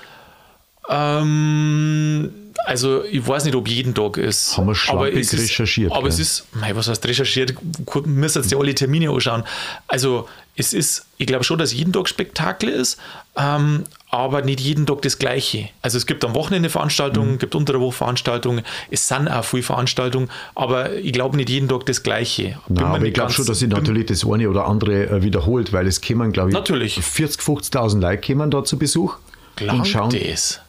Ähm, 0.89 2.31
also 2.65 3.05
ich 3.05 3.27
weiß 3.27 3.45
nicht, 3.45 3.55
ob 3.55 3.69
jeden 3.69 3.95
Tag 3.95 4.17
ist. 4.17 4.57
Haben 4.57 4.67
wir 4.67 4.75
schlampig 4.75 5.33
recherchiert. 5.33 5.93
aber 5.93 6.09
es 6.09 6.19
ist, 6.19 6.47
mei, 6.53 6.75
was 6.75 6.89
heißt 6.89 7.07
recherchiert? 7.07 7.55
Wir 7.93 8.03
müssen 8.03 8.43
jetzt 8.43 8.51
ja 8.51 8.59
alle 8.59 8.75
Termine 8.75 9.11
anschauen. 9.11 9.45
Also 9.87 10.29
es 10.59 10.73
ist, 10.73 11.07
ich 11.19 11.27
glaube 11.27 11.45
schon, 11.45 11.59
dass 11.59 11.73
jeden 11.73 11.93
Tag 11.93 12.09
Spektakel 12.09 12.69
ist, 12.69 12.99
ähm, 13.37 13.85
aber 14.11 14.43
nicht 14.43 14.61
jeden 14.61 14.87
Tag 14.87 15.03
das 15.03 15.19
Gleiche. 15.19 15.69
Also 15.83 15.99
es 15.99 16.07
gibt 16.07 16.25
am 16.25 16.35
Wochenende 16.35 16.69
Veranstaltungen, 16.69 17.33
mhm. 17.35 17.39
gibt 17.39 17.55
unter 17.55 17.75
der 17.75 17.81
Woche 17.81 17.97
Veranstaltungen, 17.99 18.63
es 18.91 19.07
sind 19.07 19.29
auch 19.29 19.45
viele 19.45 19.63
Veranstaltungen, 19.63 20.29
aber 20.57 20.95
ich 20.95 21.13
glaube 21.13 21.37
nicht 21.37 21.49
jeden 21.49 21.69
Tag 21.69 21.87
das 21.87 22.03
Gleiche. 22.03 22.59
Nein, 22.69 22.85
aber 22.85 23.05
ich 23.05 23.15
glaube 23.15 23.33
schon, 23.33 23.47
dass 23.47 23.61
sich 23.61 23.69
natürlich 23.69 24.07
das 24.07 24.27
eine 24.27 24.51
oder 24.51 24.67
andere 24.67 25.09
äh, 25.09 25.23
wiederholt, 25.23 25.73
weil 25.73 25.87
es 25.87 26.01
kämen, 26.01 26.33
glaube 26.33 26.51
ich, 26.51 26.55
natürlich. 26.55 27.01
40, 27.01 27.41
50.000 27.41 28.01
Leute 28.01 28.19
kämen 28.19 28.51
da 28.51 28.65
zu 28.65 28.79
Besuch. 28.79 29.17
Glaubt 29.55 29.79
und 29.79 29.87
schauen, 29.87 30.11
das? 30.11 30.61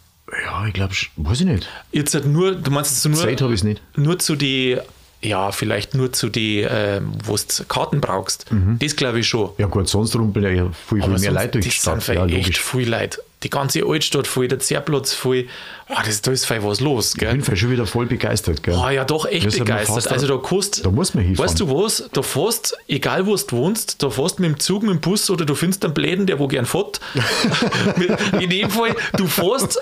Ja, 0.45 0.65
ich 0.67 0.73
glaube, 0.73 0.93
weiß 1.17 1.41
ich 1.41 1.45
nicht. 1.47 1.67
Jetzt 1.91 2.13
halt 2.13 2.25
nur, 2.25 2.55
du 2.55 2.71
meinst 2.71 2.91
jetzt 2.91 3.05
nur, 3.05 3.23
Zeit 3.23 3.41
habe 3.41 3.53
ich 3.53 3.63
nicht. 3.63 3.81
Nur 3.95 4.19
zu 4.19 4.35
die, 4.35 4.77
ja, 5.21 5.51
vielleicht 5.51 5.95
nur 5.95 6.13
zu 6.13 6.29
die, 6.29 6.61
äh, 6.61 7.01
wo 7.25 7.35
du 7.35 7.63
Karten 7.67 7.99
brauchst. 7.99 8.51
Mhm. 8.51 8.77
Das 8.79 8.95
glaube 8.95 9.19
ich 9.19 9.27
schon. 9.27 9.49
Ja 9.57 9.67
gut, 9.67 9.89
sonst 9.89 10.15
rumpeln 10.15 10.55
ja 10.55 10.69
viel, 10.87 11.01
viel 11.03 11.19
mehr 11.19 11.31
Leute 11.31 11.49
durch 11.49 11.65
die 11.65 11.71
Stadt. 11.71 12.07
Ja, 12.07 12.25
echt 12.25 12.57
viel 12.57 12.89
Leute. 12.89 13.21
die 13.43 13.49
ganze 13.49 13.85
Altstadt 13.85 14.27
voll, 14.27 14.47
der 14.47 14.59
Zerplatz 14.59 15.13
voll. 15.13 15.47
Oh, 15.89 15.95
das, 16.05 16.21
da 16.21 16.31
ist 16.31 16.45
voll 16.45 16.63
was 16.63 16.79
los. 16.79 17.15
Gell? 17.15 17.37
Ich 17.37 17.45
bin 17.45 17.57
schon 17.57 17.71
wieder 17.71 17.85
voll 17.85 18.05
begeistert. 18.05 18.63
Gell? 18.63 18.77
Oh, 18.77 18.89
ja, 18.89 19.03
doch 19.03 19.25
echt 19.25 19.45
Das 19.45 19.57
begeistert. 19.57 20.07
Also 20.07 20.27
da 20.27 20.37
kannst, 20.37 20.85
Da 20.85 20.91
muss 20.91 21.13
man 21.13 21.25
hinfahren. 21.25 21.49
Weißt 21.49 21.59
du 21.59 21.69
was? 21.69 22.09
Da 22.13 22.21
fährst, 22.21 22.77
egal 22.87 23.25
wo 23.25 23.35
du 23.35 23.57
wohnst, 23.57 24.01
da 24.01 24.09
fährst 24.09 24.39
mit 24.39 24.51
dem 24.51 24.59
Zug, 24.59 24.83
mit 24.83 24.91
dem 24.91 25.01
Bus 25.01 25.29
oder 25.29 25.45
du 25.45 25.55
findest 25.55 25.83
einen 25.83 25.93
Bläden, 25.93 26.27
der 26.27 26.39
wo 26.39 26.47
gern 26.47 26.65
fährt. 26.65 27.01
In 28.39 28.49
dem 28.49 28.69
Fall, 28.69 28.95
du 29.17 29.27
fährst 29.27 29.79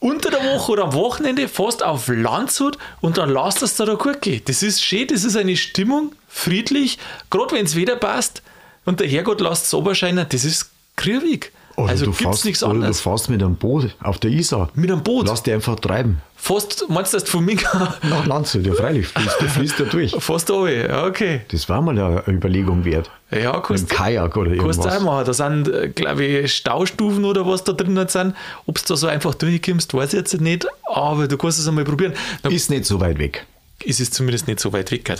unter 0.00 0.30
der 0.30 0.44
Woche 0.44 0.72
oder 0.72 0.84
am 0.84 0.92
Wochenende, 0.92 1.48
fährst 1.48 1.82
auf 1.82 2.08
Landshut 2.08 2.78
und 3.00 3.18
dann 3.18 3.32
lässt 3.32 3.62
es 3.62 3.74
da, 3.74 3.84
gut 3.94 4.20
gehen. 4.20 4.42
Das 4.44 4.62
ist 4.62 4.82
schön, 4.82 5.08
das 5.08 5.24
ist 5.24 5.36
eine 5.36 5.56
Stimmung, 5.56 6.14
friedlich, 6.28 6.98
gerade 7.30 7.54
wenn 7.54 7.66
es 7.66 7.74
wieder 7.74 7.96
passt 7.96 8.42
und 8.84 9.00
der 9.00 9.08
Herrgott 9.08 9.40
lässt 9.40 9.66
es 9.66 9.74
oberscheinen, 9.74 10.26
das 10.28 10.44
ist 10.44 10.70
kriegig. 10.96 11.52
Oder 11.78 11.90
also 11.90 12.06
du 12.06 12.10
gibt 12.10 12.20
es 12.20 12.26
fährst, 12.26 12.44
nichts 12.44 12.62
oder 12.62 12.72
du 12.72 12.78
anderes. 12.80 13.00
fährst 13.00 13.30
mit 13.30 13.42
einem 13.42 13.54
Boot 13.56 13.94
auf 14.02 14.18
der 14.18 14.30
Isar. 14.30 14.68
Mit 14.74 14.90
einem 14.90 15.02
Boot? 15.02 15.26
Lass 15.28 15.42
dich 15.44 15.54
einfach 15.54 15.76
treiben. 15.78 16.20
Fährst, 16.36 16.84
meinst 16.88 17.12
du, 17.12 17.16
dass 17.16 17.24
du 17.24 17.30
von 17.32 17.44
Minga 17.44 17.96
Nach 18.02 18.26
Landshut, 18.26 18.64
ja 18.66 18.74
freilich, 18.74 19.06
fließt, 19.08 19.36
der 19.40 19.48
fließt 19.48 19.78
ja 19.80 19.84
durch. 19.86 20.10
fährst 20.18 20.48
du 20.48 20.54
runter? 20.58 20.88
Ja, 20.88 21.04
okay. 21.06 21.40
Das 21.48 21.68
war 21.68 21.80
mal 21.80 21.98
eine 21.98 22.22
Überlegung 22.28 22.84
wert. 22.84 23.10
Ja, 23.30 23.52
Mit 23.54 23.64
kannst 23.64 23.90
dem 23.90 23.96
Kajak 23.96 24.36
oder 24.36 24.56
Kannst 24.56 24.78
du 24.84 24.88
auch 24.88 24.92
irgendwas. 24.92 25.02
machen. 25.02 25.24
Da 25.26 25.32
sind, 25.32 25.96
glaube 25.96 26.24
ich, 26.24 26.52
Staustufen 26.54 27.24
oder 27.24 27.46
was 27.46 27.62
da 27.64 27.72
drin 27.72 28.02
sind. 28.08 28.34
Ob 28.66 28.76
du 28.76 28.82
da 28.86 28.96
so 28.96 29.06
einfach 29.06 29.34
durchkommst, 29.34 29.92
weiß 29.94 30.12
ich 30.14 30.18
jetzt 30.18 30.40
nicht. 30.40 30.66
Aber 30.92 31.28
du 31.28 31.36
kannst 31.36 31.58
es 31.58 31.68
einmal 31.68 31.84
probieren. 31.84 32.12
Dann 32.42 32.52
Ist 32.52 32.70
nicht 32.70 32.86
so 32.86 33.00
weit 33.00 33.18
weg. 33.18 33.44
ist 33.84 34.00
es 34.00 34.10
zumindest 34.10 34.46
nicht 34.48 34.60
so 34.60 34.72
weit 34.72 34.90
weg. 34.90 35.14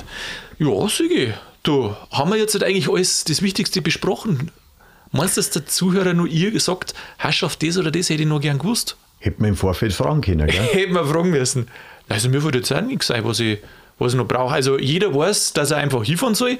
Ja, 0.58 0.88
Sigi, 0.88 1.32
du, 1.62 1.94
haben 2.10 2.30
wir 2.30 2.36
jetzt 2.38 2.54
halt 2.54 2.64
eigentlich 2.64 2.88
alles 2.90 3.24
das 3.24 3.42
Wichtigste 3.42 3.80
besprochen? 3.82 4.50
Meinst 5.12 5.36
du, 5.36 5.40
dass 5.40 5.50
der 5.50 5.66
Zuhörer 5.66 6.14
nur 6.14 6.26
ihr 6.26 6.50
gesagt, 6.50 6.94
hast 7.18 7.42
du 7.42 7.46
auf 7.46 7.56
das 7.56 7.78
oder 7.78 7.90
das 7.90 8.10
hätte 8.10 8.22
ich 8.22 8.28
noch 8.28 8.40
gern 8.40 8.58
gewusst? 8.58 8.96
Hätte 9.20 9.40
man 9.40 9.50
im 9.50 9.56
Vorfeld 9.56 9.92
fragen 9.92 10.20
können, 10.20 10.46
gell? 10.46 10.62
Hätten 10.72 10.94
wir 10.94 11.04
fragen 11.04 11.30
müssen. 11.30 11.68
Also 12.08 12.28
mir 12.28 12.42
würde 12.42 12.58
jetzt 12.58 12.72
auch 12.72 12.80
nichts 12.80 13.08
sein, 13.08 13.24
was 13.24 13.40
ich, 13.40 13.58
was 13.98 14.12
ich 14.12 14.18
noch 14.18 14.28
brauche. 14.28 14.54
Also 14.54 14.78
jeder 14.78 15.14
weiß, 15.14 15.52
dass 15.54 15.70
er 15.70 15.78
einfach 15.78 16.04
hinfahren 16.04 16.34
soll. 16.34 16.58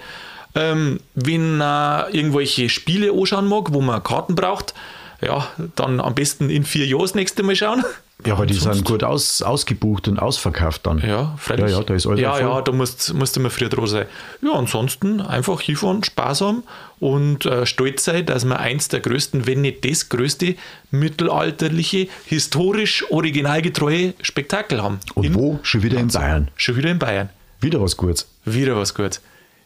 Ähm, 0.55 1.01
wenn 1.15 1.61
er 1.61 2.09
irgendwelche 2.11 2.69
Spiele 2.69 3.13
anschauen 3.13 3.47
mag, 3.47 3.73
wo 3.73 3.81
man 3.81 4.03
Karten 4.03 4.35
braucht, 4.35 4.75
ja, 5.21 5.47
dann 5.77 6.01
am 6.01 6.15
besten 6.15 6.51
in 6.51 6.65
vier 6.65 6.87
Jahren 6.87 7.03
das 7.03 7.15
nächste 7.15 7.43
Mal 7.43 7.57
schauen. 7.57 7.85
Ja, 8.27 8.33
aber 8.35 8.47
die 8.47 8.55
Sonst- 8.55 8.77
sind 8.79 8.85
gut 8.89 9.05
aus, 9.05 9.43
ausgebucht 9.43 10.09
und 10.09 10.19
ausverkauft 10.19 10.85
dann. 10.87 10.99
Ja, 11.07 11.37
freilich. 11.39 11.71
Ja, 11.71 11.79
ja, 11.79 11.85
da 11.85 11.95
ist 11.95 12.05
alles 12.07 12.21
Ja, 12.21 12.33
voll. 12.33 12.41
ja, 12.43 12.63
da 12.63 12.73
musst, 12.73 13.15
musst 13.15 13.37
du 13.37 13.41
mal 13.41 13.49
früher 13.51 13.69
dran 13.69 13.87
sein. 13.87 14.07
Ja, 14.43 14.53
ansonsten 14.55 15.21
einfach 15.21 15.61
hinfahren, 15.61 16.03
sparsam 16.03 16.65
und 16.99 17.47
äh, 17.47 17.65
stolz 17.65 18.05
sein, 18.05 18.27
dass 18.27 18.45
wir 18.45 18.59
eins 18.59 18.89
der 18.89 18.99
größten, 19.01 19.47
wenn 19.47 19.61
nicht 19.61 19.85
das 19.85 20.09
größte 20.09 20.57
mittelalterliche, 20.91 22.09
historisch 22.27 23.05
originalgetreue 23.11 24.15
Spektakel 24.23 24.83
haben. 24.83 24.99
Und 25.15 25.25
In- 25.25 25.35
wo? 25.35 25.59
Schon 25.63 25.83
wieder 25.83 25.99
in 25.99 26.09
Bayern. 26.09 26.49
Schon 26.57 26.77
wieder 26.77 26.91
in 26.91 26.99
Bayern. 26.99 27.29
Wieder 27.61 27.81
was 27.81 27.97
Gutes. 27.97 28.29
Wieder 28.45 28.77
was 28.77 28.95
Gutes. 28.95 29.21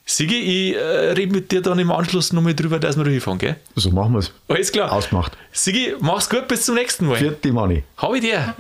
Sigi, 0.05 0.37
ich 0.37 0.77
äh, 0.77 1.13
rede 1.13 1.33
mit 1.33 1.53
dir 1.53 1.63
dann 1.63 1.79
im 1.79 1.91
Anschluss 1.91 2.33
nochmal 2.33 2.55
drüber, 2.55 2.79
dass 2.79 2.97
wir 2.97 3.05
hinfahren, 3.05 3.39
gell? 3.39 3.57
So 3.77 3.91
machen 3.91 4.13
wir 4.13 4.19
es. 4.19 4.33
Alles 4.49 4.73
klar. 4.73 4.93
Ausgemacht. 4.93 5.37
Sigi, 5.53 5.95
mach's 6.01 6.29
gut, 6.29 6.49
bis 6.49 6.65
zum 6.67 6.75
nächsten 6.75 7.07
Mal. 7.07 7.17
Vierte 7.17 7.53
Money. 7.53 7.85
Hab 7.97 8.15
ich 8.15 8.21
dir. 8.23 8.55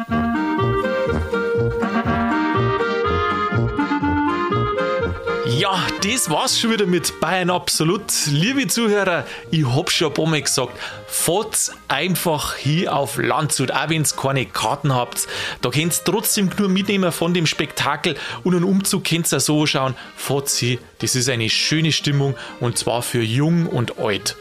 Ja, 5.63 5.87
das 6.03 6.29
war's 6.29 6.59
schon 6.59 6.73
wieder 6.73 6.87
mit 6.87 7.21
Bayern 7.21 7.49
Absolut. 7.49 8.03
Liebe 8.27 8.67
Zuhörer, 8.67 9.25
ich 9.53 9.65
hab 9.65 9.93
schon 9.93 10.09
ein 10.09 10.15
paar 10.15 10.27
Mal 10.27 10.43
gesagt, 10.43 10.73
fahrt 11.07 11.71
einfach 11.87 12.57
hier 12.57 12.93
auf 12.93 13.17
Landshut, 13.17 13.71
auch 13.71 13.89
wenn 13.89 14.03
ihr 14.03 14.09
keine 14.09 14.47
Karten 14.47 14.93
habt. 14.93 15.29
Da 15.61 15.71
könnt 15.71 15.97
ihr 15.97 16.05
trotzdem 16.05 16.51
nur 16.59 16.69
mitnehmen 16.69 17.13
von 17.13 17.33
dem 17.33 17.47
Spektakel 17.47 18.17
und 18.43 18.57
einen 18.57 18.65
Umzug 18.65 19.05
könnt 19.05 19.33
ihr 19.33 19.39
so 19.39 19.65
schauen. 19.65 19.95
Fahrt 20.17 20.49
sie, 20.49 20.81
das 20.99 21.15
ist 21.15 21.29
eine 21.29 21.49
schöne 21.49 21.93
Stimmung 21.93 22.35
und 22.59 22.77
zwar 22.77 23.03
für 23.03 23.23
jung 23.23 23.69
und 23.69 24.01
alt. 24.01 24.35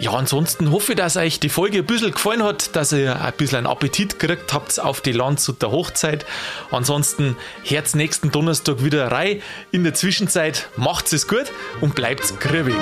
Ja, 0.00 0.12
ansonsten 0.12 0.70
hoffe 0.70 0.92
ich, 0.92 0.98
dass 0.98 1.16
euch 1.16 1.40
die 1.40 1.48
Folge 1.48 1.78
ein 1.78 1.84
bisschen 1.84 2.12
gefallen 2.12 2.44
hat, 2.44 2.76
dass 2.76 2.92
ihr 2.92 3.20
ein 3.20 3.32
bisschen 3.32 3.58
einen 3.58 3.66
Appetit 3.66 4.20
gekriegt 4.20 4.52
habt 4.52 4.78
auf 4.78 5.00
die 5.00 5.12
Landshuter 5.12 5.72
Hochzeit. 5.72 6.24
Ansonsten 6.70 7.36
hört 7.64 7.94
nächsten 7.96 8.30
Donnerstag 8.30 8.84
wieder 8.84 9.10
rein. 9.10 9.42
In 9.72 9.82
der 9.82 9.94
Zwischenzeit 9.94 10.68
macht's 10.76 11.12
es 11.12 11.26
gut 11.26 11.46
und 11.80 11.96
bleibt's 11.96 12.38
kribbig. 12.38 12.76